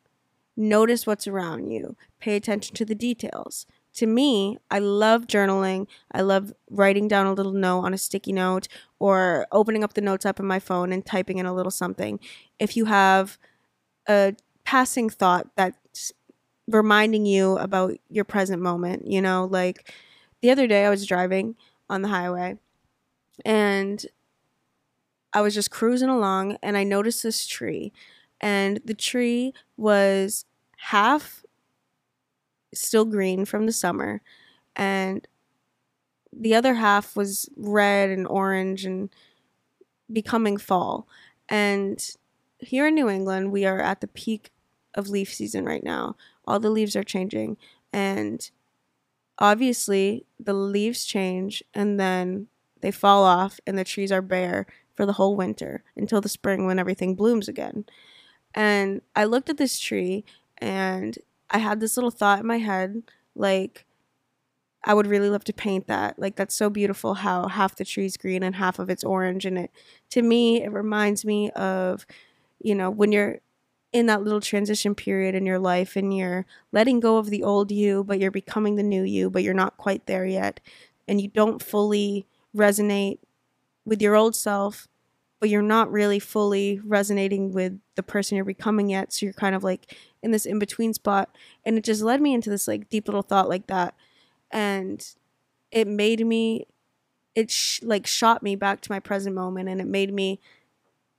Notice 0.57 1.07
what's 1.07 1.27
around 1.27 1.71
you. 1.73 1.97
Pay 2.21 2.37
attention 2.37 2.77
to 2.77 2.85
the 2.85 2.95
details 2.95 3.67
to 3.95 4.07
me, 4.07 4.59
I 4.71 4.79
love 4.79 5.27
journaling. 5.27 5.87
I 6.13 6.23
love 6.23 6.53
writing 6.71 7.09
down 7.09 7.27
a 7.27 7.33
little 7.33 7.53
note 7.53 7.81
on 7.81 7.93
a 7.95 7.99
sticky 7.99 8.33
note 8.33 8.69
or 8.99 9.47
opening 9.53 9.85
up 9.85 9.95
the 9.95 10.01
notes 10.01 10.25
app 10.25 10.41
on 10.41 10.47
my 10.47 10.59
phone 10.59 10.93
and 10.93 11.05
typing 11.05 11.39
in 11.39 11.47
a 11.47 11.55
little 11.55 11.71
something. 11.71 12.19
If 12.59 12.77
you 12.77 12.87
have 12.87 13.39
a 14.09 14.35
passing 14.65 15.11
thought 15.11 15.49
that's 15.57 16.13
reminding 16.67 17.27
you 17.27 17.59
about 17.59 17.95
your 18.09 18.25
present 18.25 18.63
moment, 18.63 19.07
you 19.07 19.21
know, 19.21 19.45
like 19.51 19.93
the 20.43 20.51
other 20.51 20.67
day 20.67 20.85
I 20.85 20.91
was 20.91 21.07
driving 21.07 21.57
on 21.89 22.03
the 22.03 22.09
highway 22.09 22.59
and 23.45 24.05
I 25.33 25.41
was 25.41 25.55
just 25.55 25.71
cruising 25.71 26.11
along 26.11 26.59
and 26.63 26.77
I 26.77 26.85
noticed 26.85 27.23
this 27.23 27.47
tree 27.47 27.93
and 28.41 28.81
the 28.85 28.95
tree 28.95 29.55
was 29.77 30.45
half 30.77 31.45
still 32.75 33.05
green 33.05 33.45
from 33.45 33.67
the 33.67 33.73
summer, 33.73 34.21
and 34.77 35.27
the 36.33 36.55
other 36.55 36.75
half 36.75 37.15
was 37.17 37.49
red 37.57 38.11
and 38.11 38.27
orange 38.27 38.85
and 38.85 39.11
becoming 40.13 40.57
fall. 40.57 41.07
And 41.49 42.05
here 42.59 42.87
in 42.87 42.95
New 42.95 43.09
England, 43.09 43.53
we 43.53 43.65
are 43.65 43.81
at 43.81 44.01
the 44.01 44.09
peak 44.09 44.51
of 44.95 45.09
leaf 45.09 45.33
season 45.33 45.65
right 45.65 45.85
now. 45.85 46.17
All 46.47 46.61
the 46.61 46.71
leaves 46.71 46.97
are 46.97 47.05
changing, 47.05 47.57
and 47.93 48.51
obviously, 49.39 50.27
the 50.39 50.55
leaves 50.55 51.05
change 51.05 51.63
and 51.75 51.99
then 51.99 52.49
they 52.81 52.91
fall 52.91 53.23
off, 53.23 53.61
and 53.67 53.79
the 53.79 53.85
trees 53.85 54.11
are 54.11 54.23
bare 54.23 54.67
for 54.95 55.07
the 55.07 55.15
whole 55.15 55.37
winter 55.37 55.85
until 55.97 56.21
the 56.21 56.29
spring 56.29 56.67
when 56.67 56.79
everything 56.79 57.15
blooms 57.15 57.49
again. 57.49 57.85
And 58.55 59.01
I 59.17 59.25
looked 59.25 59.49
at 59.49 59.57
this 59.57 59.79
tree 59.79 60.25
and 60.59 61.17
I 61.51 61.59
had 61.59 61.81
this 61.81 61.97
little 61.97 62.11
thought 62.11 62.41
in 62.41 62.47
my 62.47 62.59
head 62.59 63.03
like 63.35 63.87
I 64.85 64.95
would 64.95 65.07
really 65.07 65.31
love 65.31 65.45
to 65.45 65.53
paint 65.53 65.87
that. 65.87 66.19
Like 66.19 66.37
that's 66.37 66.55
so 66.55 66.69
beautiful 66.69 67.15
how 67.15 67.49
half 67.49 67.77
the 67.77 67.85
tree's 67.85 68.17
green 68.17 68.43
and 68.43 68.57
half 68.57 68.79
of 68.79 68.91
it's 68.91 69.05
orange 69.05 69.47
and 69.47 69.59
it 69.59 69.71
to 70.11 70.23
me 70.23 70.63
it 70.63 70.73
reminds 70.73 71.25
me 71.25 71.51
of 71.53 72.05
you 72.61 72.75
know 72.75 72.91
when 72.91 73.13
you're 73.13 73.39
in 73.93 74.07
that 74.07 74.23
little 74.23 74.41
transition 74.41 74.95
period 74.95 75.35
in 75.35 75.45
your 75.45 75.59
life 75.59 75.97
and 75.97 76.17
you're 76.17 76.47
letting 76.73 76.99
go 76.99 77.19
of 77.19 77.29
the 77.31 77.43
old 77.43 77.71
you 77.71 78.03
but 78.05 78.19
you're 78.19 78.31
becoming 78.31 78.77
the 78.77 78.83
new 78.83 79.03
you 79.03 79.29
but 79.31 79.43
you're 79.43 79.55
not 79.55 79.77
quite 79.77 80.07
there 80.07 80.25
yet 80.25 80.61
and 81.07 81.21
you 81.21 81.29
don't 81.29 81.63
fully 81.63 82.27
resonate 82.57 83.19
with 83.85 84.01
your 84.01 84.15
old 84.17 84.35
self 84.35 84.89
but 85.41 85.51
you're 85.51 85.61
not 85.61 85.91
really 85.91 86.19
fully 86.19 86.81
resonating 86.85 87.53
with 87.53 87.79
the 87.97 88.03
person 88.03 88.37
you're 88.37 88.45
becoming 88.45 88.89
yet 88.89 89.13
so 89.13 89.27
you're 89.27 89.33
kind 89.33 89.55
of 89.55 89.63
like 89.63 89.95
in 90.23 90.31
this 90.31 90.47
in 90.47 90.59
between 90.59 90.95
spot 90.95 91.37
and 91.65 91.77
it 91.77 91.85
just 91.85 92.03
led 92.03 92.21
me 92.23 92.33
into 92.33 92.49
this 92.49 92.67
like 92.67 92.89
deep 92.89 93.09
little 93.09 93.23
thought 93.23 93.49
like 93.49 93.67
that 93.67 93.95
and 94.51 95.15
it 95.71 95.87
made 95.87 96.25
me 96.27 96.67
it 97.35 97.51
sh- 97.51 97.83
like 97.83 98.07
shot 98.07 98.43
me 98.43 98.57
back 98.57 98.81
to 98.81 98.91
my 98.91 99.01
present 99.01 99.35
moment 99.35 99.69
and 99.69 99.81
it 99.81 99.87
made 99.87 100.13
me 100.13 100.41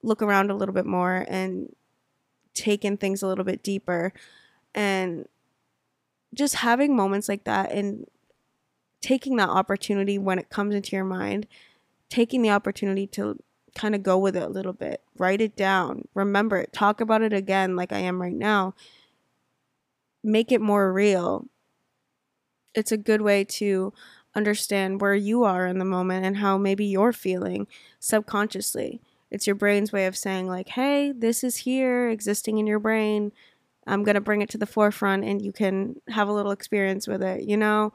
look 0.01 0.21
around 0.21 0.49
a 0.49 0.55
little 0.55 0.73
bit 0.73 0.85
more 0.85 1.25
and 1.27 1.73
take 2.53 2.85
in 2.85 2.97
things 2.97 3.21
a 3.21 3.27
little 3.27 3.43
bit 3.43 3.63
deeper 3.63 4.13
and 4.75 5.27
just 6.33 6.55
having 6.55 6.95
moments 6.95 7.29
like 7.29 7.43
that 7.43 7.71
and 7.71 8.05
taking 9.01 9.35
that 9.35 9.49
opportunity 9.49 10.17
when 10.17 10.39
it 10.39 10.49
comes 10.49 10.73
into 10.73 10.95
your 10.95 11.05
mind 11.05 11.47
taking 12.13 12.43
the 12.43 12.49
opportunity 12.51 13.07
to 13.07 13.39
kind 13.73 13.95
of 13.95 14.03
go 14.03 14.19
with 14.19 14.35
it 14.35 14.43
a 14.43 14.47
little 14.47 14.71
bit. 14.71 15.01
Write 15.17 15.41
it 15.41 15.55
down. 15.55 16.07
Remember 16.13 16.57
it. 16.57 16.71
Talk 16.71 17.01
about 17.01 17.23
it 17.23 17.33
again, 17.33 17.75
like 17.75 17.91
I 17.91 17.97
am 17.97 18.21
right 18.21 18.35
now. 18.35 18.75
Make 20.23 20.51
it 20.51 20.61
more 20.61 20.93
real. 20.93 21.47
It's 22.75 22.91
a 22.91 22.97
good 22.97 23.21
way 23.21 23.43
to 23.45 23.93
understand 24.35 25.01
where 25.01 25.15
you 25.15 25.43
are 25.43 25.65
in 25.65 25.79
the 25.79 25.85
moment 25.85 26.23
and 26.23 26.37
how 26.37 26.57
maybe 26.59 26.85
you're 26.85 27.13
feeling 27.13 27.65
subconsciously. 27.99 29.01
It's 29.33 29.47
your 29.47 29.55
brain's 29.55 29.91
way 29.91 30.05
of 30.05 30.15
saying, 30.15 30.47
like, 30.47 30.69
hey, 30.69 31.11
this 31.11 31.43
is 31.43 31.57
here 31.57 32.07
existing 32.07 32.59
in 32.59 32.67
your 32.67 32.77
brain. 32.77 33.31
I'm 33.87 34.03
going 34.03 34.13
to 34.15 34.21
bring 34.21 34.43
it 34.43 34.49
to 34.51 34.59
the 34.59 34.67
forefront 34.67 35.23
and 35.25 35.41
you 35.41 35.51
can 35.51 35.99
have 36.07 36.29
a 36.29 36.31
little 36.31 36.51
experience 36.51 37.07
with 37.07 37.23
it, 37.23 37.43
you 37.43 37.57
know? 37.57 37.93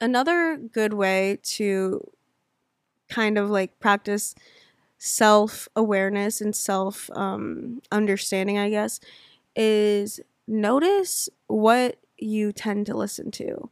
Another 0.00 0.56
good 0.56 0.92
way 0.92 1.40
to 1.42 2.08
kind 3.08 3.36
of 3.36 3.50
like 3.50 3.80
practice 3.80 4.36
self 4.98 5.68
awareness 5.74 6.40
and 6.40 6.54
self 6.54 7.10
um, 7.14 7.82
understanding, 7.90 8.56
I 8.56 8.70
guess, 8.70 9.00
is 9.56 10.20
notice 10.46 11.28
what 11.48 11.96
you 12.16 12.52
tend 12.52 12.86
to 12.86 12.96
listen 12.96 13.32
to. 13.32 13.70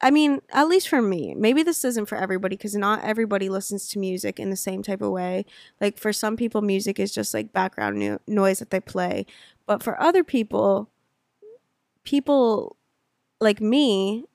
I 0.00 0.10
mean, 0.10 0.40
at 0.50 0.68
least 0.68 0.88
for 0.88 1.00
me, 1.00 1.34
maybe 1.34 1.62
this 1.62 1.84
isn't 1.84 2.06
for 2.06 2.16
everybody 2.18 2.56
because 2.56 2.74
not 2.74 3.02
everybody 3.04 3.48
listens 3.48 3.88
to 3.88 3.98
music 3.98 4.38
in 4.38 4.50
the 4.50 4.56
same 4.56 4.82
type 4.82 5.00
of 5.00 5.10
way. 5.10 5.46
Like 5.80 5.98
for 5.98 6.12
some 6.12 6.36
people, 6.36 6.60
music 6.60 7.00
is 7.00 7.12
just 7.14 7.32
like 7.32 7.52
background 7.52 7.98
no- 7.98 8.18
noise 8.26 8.58
that 8.58 8.70
they 8.70 8.80
play. 8.80 9.24
But 9.66 9.82
for 9.82 9.98
other 10.00 10.22
people, 10.22 10.90
people 12.04 12.76
like 13.40 13.60
me 13.60 14.26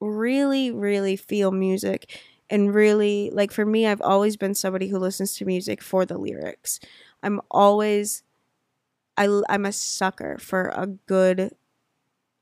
really, 0.00 0.70
really 0.70 1.16
feel 1.16 1.50
music 1.50 2.20
and 2.50 2.74
really 2.74 3.30
like 3.32 3.50
for 3.50 3.66
me 3.66 3.86
I've 3.86 4.00
always 4.02 4.36
been 4.36 4.54
somebody 4.54 4.88
who 4.88 4.98
listens 4.98 5.34
to 5.36 5.44
music 5.44 5.82
for 5.82 6.04
the 6.06 6.18
lyrics. 6.18 6.78
I'm 7.22 7.40
always 7.50 8.22
I 9.16 9.42
I'm 9.48 9.66
a 9.66 9.72
sucker 9.72 10.38
for 10.38 10.68
a 10.74 10.86
good 10.86 11.52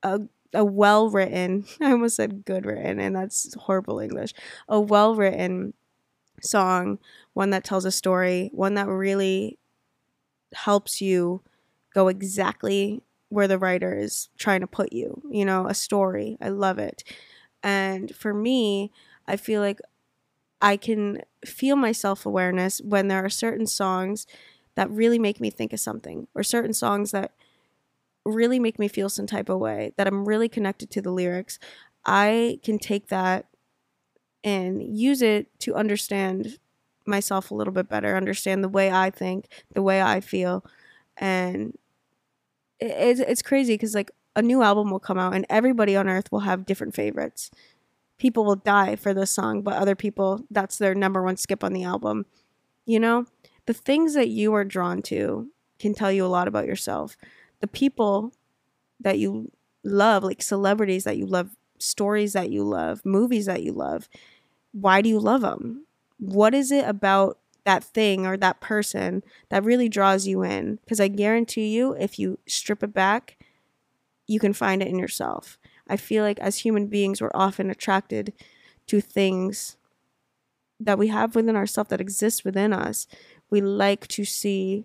a 0.03 0.22
a 0.55 0.64
well 0.64 1.11
written 1.11 1.64
I 1.81 1.93
almost 1.93 2.17
said 2.17 2.45
good 2.45 2.67
written 2.67 3.01
and 3.01 3.17
that's 3.17 3.55
horrible 3.55 3.99
English. 4.01 4.33
A 4.69 4.81
well 4.81 5.14
written 5.14 5.75
song, 6.43 6.99
one 7.35 7.51
that 7.51 7.64
tells 7.64 7.85
a 7.85 7.93
story, 7.93 8.51
one 8.55 8.75
that 8.75 8.88
really 8.88 9.59
helps 10.55 11.01
you 11.01 11.43
go 11.95 12.09
exactly 12.09 13.03
where 13.29 13.49
the 13.49 13.59
writer 13.59 13.97
is 13.97 14.29
trying 14.38 14.61
to 14.61 14.67
put 14.67 14.93
you, 14.93 15.23
you 15.31 15.45
know, 15.45 15.67
a 15.67 15.75
story. 15.75 16.37
I 16.40 16.49
love 16.51 16.79
it. 16.79 17.03
And 17.62 18.14
for 18.14 18.35
me, 18.35 18.93
I 19.27 19.37
feel 19.37 19.61
like 19.61 19.81
I 20.61 20.77
can 20.77 21.23
feel 21.45 21.77
my 21.77 21.93
self 21.93 22.27
awareness 22.27 22.81
when 22.81 23.09
there 23.09 23.25
are 23.25 23.31
certain 23.31 23.67
songs 23.67 24.27
that 24.77 24.90
really 24.90 25.19
make 25.19 25.40
me 25.40 25.51
think 25.51 25.73
of 25.73 25.81
something, 25.81 26.27
or 26.35 26.43
certain 26.43 26.73
songs 26.73 27.11
that 27.12 27.33
really 28.25 28.59
make 28.59 28.79
me 28.79 28.89
feel 28.89 29.09
some 29.09 29.27
type 29.27 29.49
of 29.49 29.59
way, 29.59 29.93
that 29.97 30.07
I'm 30.07 30.27
really 30.27 30.49
connected 30.49 30.91
to 30.93 31.03
the 31.03 31.11
lyrics. 31.11 31.59
I 32.05 32.59
can 32.63 32.79
take 32.79 33.09
that 33.09 33.47
and 34.43 34.83
use 34.83 35.23
it 35.23 35.49
to 35.61 35.75
understand 35.75 36.59
myself 37.07 37.51
a 37.51 37.55
little 37.55 37.73
bit 37.73 37.89
better, 37.89 38.17
understand 38.17 38.65
the 38.65 38.69
way 38.69 38.91
I 38.91 39.11
think, 39.11 39.49
the 39.73 39.83
way 39.83 40.03
I 40.03 40.21
feel. 40.21 40.65
And 41.17 41.77
it's, 42.81 43.21
it's 43.21 43.43
crazy 43.43 43.75
because, 43.75 43.95
like, 43.95 44.11
a 44.37 44.43
new 44.43 44.63
album 44.63 44.91
will 44.91 44.99
come 44.99 45.19
out 45.19 45.35
and 45.35 45.47
everybody 45.49 45.97
on 45.97 46.09
earth 46.09 46.33
will 46.33 46.41
have 46.41 46.67
different 46.67 46.95
favorites. 46.95 47.51
People 48.19 48.45
will 48.45 48.57
die 48.57 48.97
for 48.97 49.15
this 49.15 49.31
song, 49.31 49.63
but 49.63 49.75
other 49.75 49.95
people, 49.95 50.45
that's 50.51 50.79
their 50.79 50.95
number 50.95 51.23
one 51.23 51.37
skip 51.37 51.63
on 51.63 51.73
the 51.73 51.85
album. 51.85 52.27
You 52.85 53.01
know, 53.01 53.27
the 53.67 53.75
things 53.75 54.15
that 54.15 54.29
you 54.29 54.53
are 54.55 54.65
drawn 54.65 55.03
to 55.03 55.49
can 55.79 55.95
tell 55.95 56.13
you 56.13 56.25
a 56.25 56.29
lot 56.29 56.49
about 56.49 56.67
yourself. 56.67 57.17
The 57.64 57.68
people 57.68 58.35
that 59.00 59.18
you 59.18 59.50
love, 59.83 60.22
like 60.22 60.42
celebrities 60.42 61.05
that 61.05 61.16
you 61.16 61.24
love, 61.24 61.57
stories 61.79 62.35
that 62.35 62.50
you 62.50 62.62
love, 62.62 63.00
movies 63.07 63.46
that 63.46 63.62
you 63.62 63.72
love, 63.72 64.07
why 64.72 65.00
do 65.00 65.09
you 65.09 65.18
love 65.18 65.40
them? 65.40 65.87
What 66.18 66.53
is 66.53 66.70
it 66.70 66.87
about 66.87 67.38
that 67.64 67.83
thing 67.83 68.27
or 68.27 68.37
that 68.37 68.61
person 68.61 69.22
that 69.48 69.64
really 69.64 69.88
draws 69.88 70.27
you 70.27 70.42
in. 70.42 70.77
Because 70.77 71.00
I 71.00 71.09
guarantee 71.09 71.68
you, 71.68 71.94
if 71.94 72.18
you 72.18 72.38
strip 72.46 72.83
it 72.83 72.92
back, 72.92 73.38
you 74.27 74.38
can 74.38 74.53
find 74.53 74.83
it 74.83 74.88
in 74.88 74.98
yourself. 74.98 75.59
I 75.88 75.96
feel 75.96 76.24
like 76.24 76.38
as 76.40 76.59
human 76.59 76.87
beings, 76.87 77.20
we're 77.20 77.31
often 77.35 77.70
attracted 77.70 78.33
to 78.87 79.00
things 79.00 79.77
that 80.81 80.98
we 80.98 81.09
have 81.09 81.35
within 81.35 81.57
ourselves 81.57 81.90
that 81.90 82.00
exist 82.00 82.44
within 82.44 82.72
us. 82.72 83.07
We 83.50 83.61
like 83.61 84.07
to 84.09 84.24
see 84.24 84.85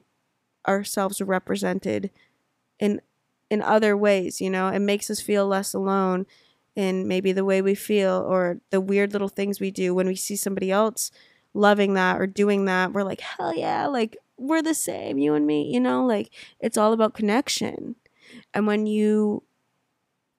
ourselves 0.68 1.22
represented 1.22 2.12
in 2.80 3.02
in 3.50 3.62
other 3.62 3.98
ways, 3.98 4.40
you 4.42 4.50
know. 4.50 4.70
It 4.70 4.80
makes 4.80 5.10
us 5.10 5.22
feel 5.22 5.48
less 5.48 5.74
alone 5.74 6.26
in 6.76 7.08
maybe 7.08 7.32
the 7.32 7.46
way 7.46 7.62
we 7.62 7.76
feel 7.76 8.26
or 8.28 8.62
the 8.70 8.80
weird 8.82 9.14
little 9.14 9.28
things 9.28 9.60
we 9.60 9.72
do 9.72 9.94
when 9.94 10.08
we 10.08 10.16
see 10.16 10.36
somebody 10.36 10.72
else 10.72 11.12
loving 11.54 11.94
that 11.96 12.20
or 12.20 12.28
doing 12.28 12.66
that, 12.66 12.94
we're 12.94 13.04
like, 13.04 13.22
hell 13.22 13.56
yeah, 13.56 13.88
like 13.88 14.18
we're 14.38 14.62
the 14.62 14.74
same, 14.74 15.18
you 15.18 15.34
and 15.34 15.46
me, 15.46 15.64
you 15.72 15.80
know, 15.80 16.06
like 16.06 16.30
it's 16.60 16.78
all 16.78 16.94
about 16.94 17.14
connection. 17.14 17.96
And 18.54 18.68
when 18.68 18.86
you 18.86 19.44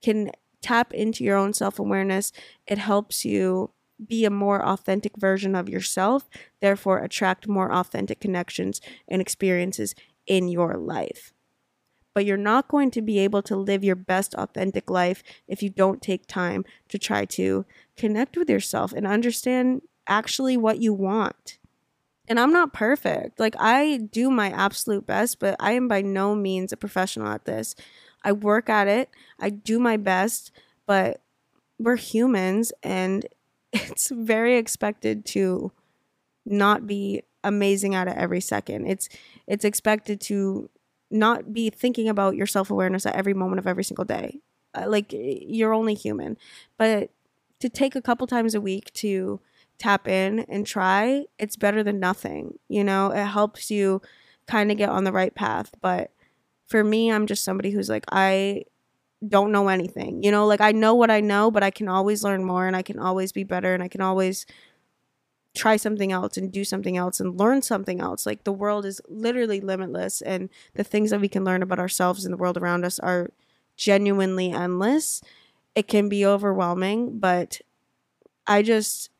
can 0.02 0.30
tap 0.62 0.92
into 0.94 1.24
your 1.24 1.36
own 1.36 1.52
self 1.52 1.78
awareness, 1.78 2.32
it 2.66 2.78
helps 2.78 3.24
you 3.24 3.70
be 4.06 4.24
a 4.24 4.30
more 4.30 4.64
authentic 4.64 5.16
version 5.18 5.54
of 5.54 5.68
yourself, 5.68 6.28
therefore, 6.60 6.98
attract 6.98 7.46
more 7.46 7.72
authentic 7.72 8.20
connections 8.20 8.80
and 9.08 9.20
experiences 9.20 9.94
in 10.26 10.48
your 10.48 10.74
life. 10.78 11.34
But 12.14 12.24
you're 12.24 12.36
not 12.36 12.68
going 12.68 12.90
to 12.92 13.02
be 13.02 13.18
able 13.20 13.42
to 13.42 13.56
live 13.56 13.84
your 13.84 13.96
best 13.96 14.34
authentic 14.34 14.90
life 14.90 15.22
if 15.46 15.62
you 15.62 15.70
don't 15.70 16.02
take 16.02 16.26
time 16.26 16.64
to 16.88 16.98
try 16.98 17.24
to 17.26 17.64
connect 17.96 18.36
with 18.36 18.50
yourself 18.50 18.92
and 18.92 19.06
understand 19.06 19.82
actually 20.06 20.56
what 20.56 20.80
you 20.80 20.92
want. 20.92 21.58
And 22.28 22.38
I'm 22.38 22.52
not 22.52 22.72
perfect. 22.72 23.40
Like, 23.40 23.54
I 23.58 23.96
do 23.96 24.30
my 24.30 24.50
absolute 24.50 25.06
best, 25.06 25.38
but 25.38 25.56
I 25.58 25.72
am 25.72 25.88
by 25.88 26.00
no 26.00 26.34
means 26.34 26.72
a 26.72 26.76
professional 26.76 27.28
at 27.28 27.44
this. 27.44 27.74
I 28.22 28.32
work 28.32 28.68
at 28.68 28.86
it, 28.86 29.08
I 29.38 29.50
do 29.50 29.78
my 29.78 29.96
best, 29.96 30.52
but 30.86 31.20
we're 31.78 31.96
humans 31.96 32.72
and 32.82 33.26
it's 33.72 34.10
very 34.10 34.56
expected 34.56 35.24
to 35.24 35.72
not 36.44 36.86
be 36.86 37.22
amazing 37.42 37.94
at 37.94 38.08
it 38.08 38.16
every 38.16 38.40
second. 38.40 38.86
It's 38.86 39.08
it's 39.46 39.64
expected 39.64 40.20
to 40.22 40.68
not 41.10 41.52
be 41.52 41.70
thinking 41.70 42.08
about 42.08 42.36
your 42.36 42.46
self-awareness 42.46 43.06
at 43.06 43.16
every 43.16 43.34
moment 43.34 43.58
of 43.58 43.66
every 43.66 43.84
single 43.84 44.04
day. 44.04 44.40
Uh, 44.74 44.84
like 44.86 45.06
you're 45.10 45.74
only 45.74 45.94
human. 45.94 46.36
But 46.78 47.10
to 47.60 47.68
take 47.68 47.96
a 47.96 48.02
couple 48.02 48.26
times 48.26 48.54
a 48.54 48.60
week 48.60 48.92
to 48.94 49.40
tap 49.78 50.06
in 50.06 50.40
and 50.40 50.66
try, 50.66 51.24
it's 51.38 51.56
better 51.56 51.82
than 51.82 51.98
nothing. 51.98 52.58
You 52.68 52.84
know, 52.84 53.10
it 53.10 53.24
helps 53.24 53.70
you 53.70 54.00
kind 54.46 54.70
of 54.70 54.76
get 54.76 54.88
on 54.88 55.04
the 55.04 55.12
right 55.12 55.34
path. 55.34 55.72
But 55.80 56.12
for 56.66 56.84
me, 56.84 57.10
I'm 57.10 57.26
just 57.26 57.44
somebody 57.44 57.70
who's 57.70 57.88
like, 57.88 58.04
I 58.12 58.64
don't 59.26 59.52
know 59.52 59.68
anything. 59.68 60.22
You 60.22 60.30
know, 60.30 60.46
like 60.46 60.60
I 60.60 60.72
know 60.72 60.94
what 60.94 61.10
I 61.10 61.20
know, 61.20 61.50
but 61.50 61.62
I 61.62 61.70
can 61.70 61.88
always 61.88 62.24
learn 62.24 62.44
more 62.44 62.66
and 62.66 62.76
I 62.76 62.82
can 62.82 62.98
always 62.98 63.32
be 63.32 63.44
better 63.44 63.74
and 63.74 63.82
I 63.82 63.88
can 63.88 64.00
always 64.00 64.46
try 65.54 65.76
something 65.76 66.12
else 66.12 66.36
and 66.36 66.52
do 66.52 66.64
something 66.64 66.96
else 66.96 67.20
and 67.20 67.38
learn 67.38 67.62
something 67.62 68.00
else. 68.00 68.24
Like 68.26 68.44
the 68.44 68.52
world 68.52 68.84
is 68.86 69.00
literally 69.08 69.60
limitless 69.60 70.22
and 70.22 70.48
the 70.74 70.84
things 70.84 71.10
that 71.10 71.20
we 71.20 71.28
can 71.28 71.44
learn 71.44 71.62
about 71.62 71.78
ourselves 71.80 72.24
and 72.24 72.32
the 72.32 72.36
world 72.38 72.56
around 72.56 72.84
us 72.84 72.98
are 73.00 73.30
genuinely 73.76 74.52
endless. 74.52 75.22
It 75.74 75.88
can 75.88 76.08
be 76.08 76.26
overwhelming, 76.26 77.18
but 77.18 77.60
I 78.46 78.62
just 78.62 79.10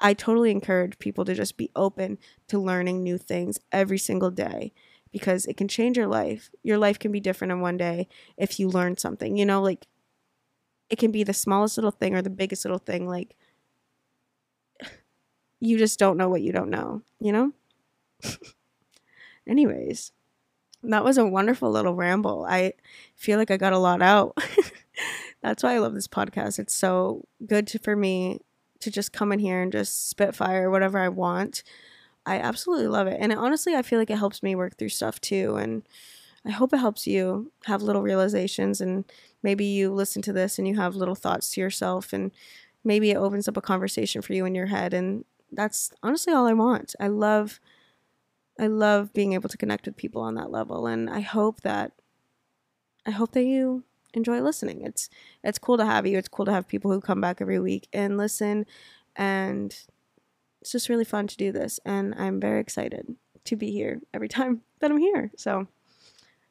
I 0.00 0.12
totally 0.14 0.50
encourage 0.50 0.98
people 0.98 1.24
to 1.24 1.34
just 1.34 1.56
be 1.56 1.70
open 1.74 2.18
to 2.48 2.58
learning 2.58 3.02
new 3.02 3.16
things 3.18 3.58
every 3.72 3.98
single 3.98 4.30
day 4.30 4.72
because 5.12 5.46
it 5.46 5.56
can 5.56 5.68
change 5.68 5.96
your 5.96 6.06
life. 6.08 6.50
Your 6.62 6.78
life 6.78 6.98
can 6.98 7.12
be 7.12 7.20
different 7.20 7.52
in 7.52 7.60
one 7.60 7.76
day 7.76 8.08
if 8.36 8.58
you 8.60 8.68
learn 8.68 8.96
something. 8.96 9.36
You 9.36 9.46
know, 9.46 9.62
like 9.62 9.86
it 10.90 10.98
can 10.98 11.10
be 11.10 11.22
the 11.24 11.32
smallest 11.34 11.76
little 11.76 11.90
thing 11.90 12.14
or 12.14 12.22
the 12.22 12.30
biggest 12.30 12.64
little 12.64 12.78
thing. 12.78 13.06
Like 13.08 13.36
you 15.64 15.78
just 15.78 15.98
don't 15.98 16.16
know 16.16 16.28
what 16.28 16.42
you 16.42 16.52
don't 16.52 16.70
know, 16.70 17.02
you 17.20 17.32
know? 17.32 17.52
Anyways, 19.46 20.12
that 20.82 21.04
was 21.04 21.18
a 21.18 21.26
wonderful 21.26 21.70
little 21.70 21.94
ramble. 21.94 22.46
I 22.48 22.74
feel 23.16 23.38
like 23.38 23.50
I 23.50 23.56
got 23.56 23.72
a 23.72 23.78
lot 23.78 24.02
out. 24.02 24.36
That's 25.42 25.62
why 25.62 25.74
I 25.74 25.78
love 25.78 25.94
this 25.94 26.08
podcast. 26.08 26.58
It's 26.58 26.74
so 26.74 27.24
good 27.46 27.66
to, 27.68 27.78
for 27.78 27.96
me 27.96 28.40
to 28.80 28.90
just 28.90 29.12
come 29.12 29.32
in 29.32 29.38
here 29.38 29.60
and 29.60 29.72
just 29.72 30.08
spitfire 30.08 30.70
whatever 30.70 30.98
I 30.98 31.08
want. 31.08 31.62
I 32.26 32.38
absolutely 32.38 32.88
love 32.88 33.06
it. 33.06 33.18
And 33.20 33.32
it, 33.32 33.38
honestly, 33.38 33.74
I 33.74 33.82
feel 33.82 33.98
like 33.98 34.10
it 34.10 34.18
helps 34.18 34.42
me 34.42 34.54
work 34.54 34.78
through 34.78 34.88
stuff 34.90 35.20
too. 35.20 35.56
And 35.56 35.82
I 36.46 36.50
hope 36.50 36.72
it 36.72 36.78
helps 36.78 37.06
you 37.06 37.52
have 37.66 37.82
little 37.82 38.02
realizations 38.02 38.80
and 38.80 39.04
maybe 39.42 39.64
you 39.64 39.92
listen 39.92 40.22
to 40.22 40.32
this 40.32 40.58
and 40.58 40.68
you 40.68 40.76
have 40.76 40.96
little 40.96 41.14
thoughts 41.14 41.50
to 41.50 41.60
yourself 41.60 42.12
and 42.12 42.30
maybe 42.82 43.10
it 43.10 43.16
opens 43.16 43.48
up 43.48 43.56
a 43.56 43.62
conversation 43.62 44.20
for 44.20 44.34
you 44.34 44.44
in 44.44 44.54
your 44.54 44.66
head 44.66 44.92
and 44.92 45.24
that's 45.56 45.90
honestly 46.02 46.32
all 46.32 46.46
I 46.46 46.52
want. 46.52 46.94
I 47.00 47.08
love 47.08 47.60
I 48.58 48.68
love 48.68 49.12
being 49.12 49.32
able 49.32 49.48
to 49.48 49.56
connect 49.56 49.86
with 49.86 49.96
people 49.96 50.22
on 50.22 50.34
that 50.36 50.50
level 50.50 50.86
and 50.86 51.10
I 51.10 51.20
hope 51.20 51.62
that 51.62 51.92
I 53.06 53.10
hope 53.10 53.32
that 53.32 53.44
you 53.44 53.84
enjoy 54.14 54.40
listening. 54.40 54.82
It's 54.82 55.08
it's 55.42 55.58
cool 55.58 55.76
to 55.78 55.86
have 55.86 56.06
you. 56.06 56.18
It's 56.18 56.28
cool 56.28 56.46
to 56.46 56.52
have 56.52 56.68
people 56.68 56.92
who 56.92 57.00
come 57.00 57.20
back 57.20 57.40
every 57.40 57.58
week 57.58 57.88
and 57.92 58.16
listen 58.16 58.66
and 59.16 59.76
it's 60.60 60.72
just 60.72 60.88
really 60.88 61.04
fun 61.04 61.26
to 61.26 61.36
do 61.36 61.52
this 61.52 61.78
and 61.84 62.14
I'm 62.16 62.40
very 62.40 62.60
excited 62.60 63.16
to 63.44 63.56
be 63.56 63.70
here 63.70 64.00
every 64.12 64.28
time 64.36 64.62
that 64.80 64.90
I'm 64.90 64.98
here. 64.98 65.30
So, 65.36 65.66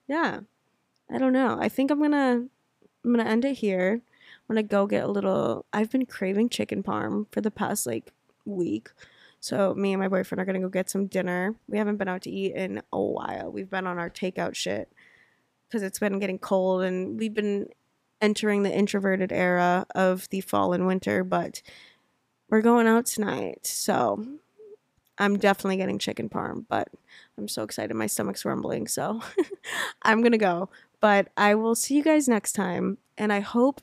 yeah. 0.07 0.41
I 1.11 1.17
don't 1.17 1.33
know. 1.33 1.57
I 1.59 1.69
think 1.69 1.91
I'm 1.91 1.99
going 1.99 2.11
to 2.11 2.49
I'm 3.05 3.13
going 3.13 3.23
to 3.23 3.29
end 3.29 3.45
it 3.45 3.57
here. 3.57 4.01
I'm 4.01 4.55
going 4.55 4.65
to 4.65 4.69
go 4.69 4.87
get 4.87 5.03
a 5.03 5.11
little 5.11 5.65
I've 5.73 5.91
been 5.91 6.05
craving 6.05 6.49
chicken 6.49 6.83
parm 6.83 7.27
for 7.31 7.41
the 7.41 7.51
past 7.51 7.85
like 7.85 8.11
week. 8.45 8.89
So 9.39 9.73
me 9.75 9.93
and 9.93 10.01
my 10.01 10.08
boyfriend 10.08 10.41
are 10.41 10.45
gonna 10.45 10.60
go 10.60 10.69
get 10.69 10.89
some 10.89 11.08
dinner. 11.08 11.56
We 11.67 11.77
haven't 11.77 11.97
been 11.97 12.08
out 12.08 12.21
to 12.23 12.32
eat 12.32 12.56
in 12.56 12.82
a 12.91 13.01
while. 13.01 13.51
We've 13.51 13.69
been 13.69 13.88
on 13.88 13.99
our 13.99 14.10
takeout 14.10 14.56
shit 14.56 14.91
because 15.67 15.84
it's 15.84 15.99
been 15.99 16.19
getting 16.19 16.39
cold 16.39 16.84
and 16.84 17.19
we've 17.19 17.34
been 17.34 17.67
entering 18.21 18.63
the 18.63 18.73
introverted 18.73 19.32
era 19.32 19.86
of 19.95 20.29
the 20.29 20.41
fall 20.41 20.73
and 20.73 20.88
winter, 20.88 21.23
but 21.23 21.62
we're 22.49 22.62
going 22.62 22.88
out 22.88 23.06
tonight. 23.06 23.65
So 23.65 24.25
I'm 25.17 25.38
definitely 25.38 25.77
getting 25.77 25.99
chicken 25.99 26.29
parm, 26.29 26.65
but 26.69 26.89
I'm 27.38 27.47
so 27.47 27.63
excited. 27.63 27.93
My 27.95 28.08
stomach's 28.08 28.45
rumbling. 28.45 28.88
So 28.88 29.21
I'm 30.01 30.23
to 30.23 30.38
go. 30.38 30.69
But 31.01 31.29
I 31.36 31.56
will 31.56 31.75
see 31.75 31.95
you 31.95 32.03
guys 32.03 32.27
next 32.27 32.53
time. 32.53 32.97
And 33.17 33.34
I 33.34 33.41
hope 33.41 33.82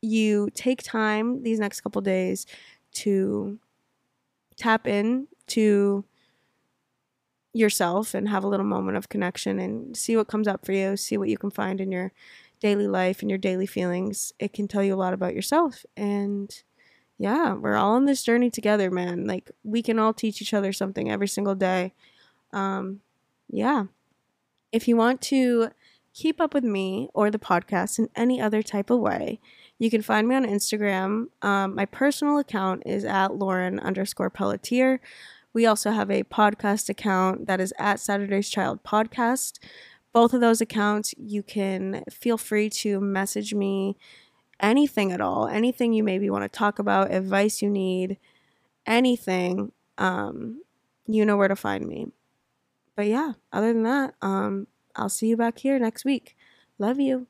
you 0.00 0.48
take 0.54 0.82
time 0.82 1.42
these 1.42 1.58
next 1.58 1.80
couple 1.80 2.00
days 2.02 2.46
to 2.92 3.58
tap 4.56 4.86
in 4.86 5.28
to 5.48 6.04
yourself 7.52 8.14
and 8.14 8.28
have 8.28 8.44
a 8.44 8.48
little 8.48 8.66
moment 8.66 8.96
of 8.96 9.08
connection 9.08 9.58
and 9.58 9.96
see 9.96 10.16
what 10.16 10.28
comes 10.28 10.46
up 10.46 10.64
for 10.64 10.72
you, 10.72 10.96
see 10.96 11.16
what 11.16 11.28
you 11.28 11.38
can 11.38 11.50
find 11.50 11.80
in 11.80 11.90
your 11.90 12.12
daily 12.60 12.86
life 12.86 13.20
and 13.20 13.30
your 13.30 13.38
daily 13.38 13.66
feelings. 13.66 14.32
It 14.38 14.52
can 14.52 14.68
tell 14.68 14.82
you 14.82 14.94
a 14.94 14.96
lot 14.96 15.14
about 15.14 15.34
yourself. 15.34 15.84
And 15.96 16.50
yeah, 17.18 17.54
we're 17.54 17.76
all 17.76 17.94
on 17.94 18.04
this 18.04 18.22
journey 18.22 18.50
together, 18.50 18.90
man. 18.90 19.26
Like 19.26 19.50
we 19.64 19.82
can 19.82 19.98
all 19.98 20.12
teach 20.12 20.42
each 20.42 20.54
other 20.54 20.72
something 20.72 21.10
every 21.10 21.28
single 21.28 21.54
day. 21.54 21.94
Um, 22.52 23.00
yeah. 23.48 23.84
If 24.72 24.86
you 24.88 24.96
want 24.96 25.22
to 25.22 25.70
keep 26.12 26.40
up 26.40 26.54
with 26.54 26.64
me 26.64 27.08
or 27.14 27.30
the 27.30 27.38
podcast 27.38 27.98
in 27.98 28.08
any 28.16 28.40
other 28.40 28.62
type 28.62 28.90
of 28.90 29.00
way, 29.00 29.40
you 29.78 29.90
can 29.90 30.02
find 30.02 30.26
me 30.26 30.34
on 30.34 30.44
Instagram. 30.44 31.26
Um, 31.42 31.74
my 31.74 31.84
personal 31.84 32.38
account 32.38 32.82
is 32.86 33.04
at 33.04 33.36
Lauren 33.36 33.78
underscore 33.78 34.30
Pelletier. 34.30 35.00
We 35.52 35.66
also 35.66 35.90
have 35.90 36.10
a 36.10 36.24
podcast 36.24 36.88
account 36.88 37.46
that 37.46 37.60
is 37.60 37.72
at 37.78 38.00
Saturday's 38.00 38.48
Child 38.48 38.82
Podcast. 38.82 39.58
Both 40.12 40.32
of 40.32 40.40
those 40.40 40.60
accounts, 40.60 41.14
you 41.18 41.42
can 41.42 42.04
feel 42.10 42.38
free 42.38 42.70
to 42.70 43.00
message 43.00 43.54
me 43.54 43.96
anything 44.60 45.12
at 45.12 45.20
all, 45.20 45.46
anything 45.46 45.92
you 45.92 46.02
maybe 46.02 46.30
want 46.30 46.44
to 46.44 46.58
talk 46.58 46.78
about, 46.78 47.12
advice 47.12 47.60
you 47.60 47.68
need, 47.68 48.18
anything. 48.86 49.72
Um, 49.98 50.62
you 51.06 51.24
know 51.24 51.36
where 51.36 51.48
to 51.48 51.56
find 51.56 51.86
me. 51.86 52.08
But 52.94 53.06
yeah, 53.06 53.32
other 53.52 53.72
than 53.72 53.82
that, 53.82 54.14
um, 54.22 54.66
I'll 54.94 55.10
see 55.10 55.28
you 55.28 55.36
back 55.36 55.58
here 55.58 55.78
next 55.78 56.04
week. 56.04 56.34
Love 56.78 56.98
you. 56.98 57.26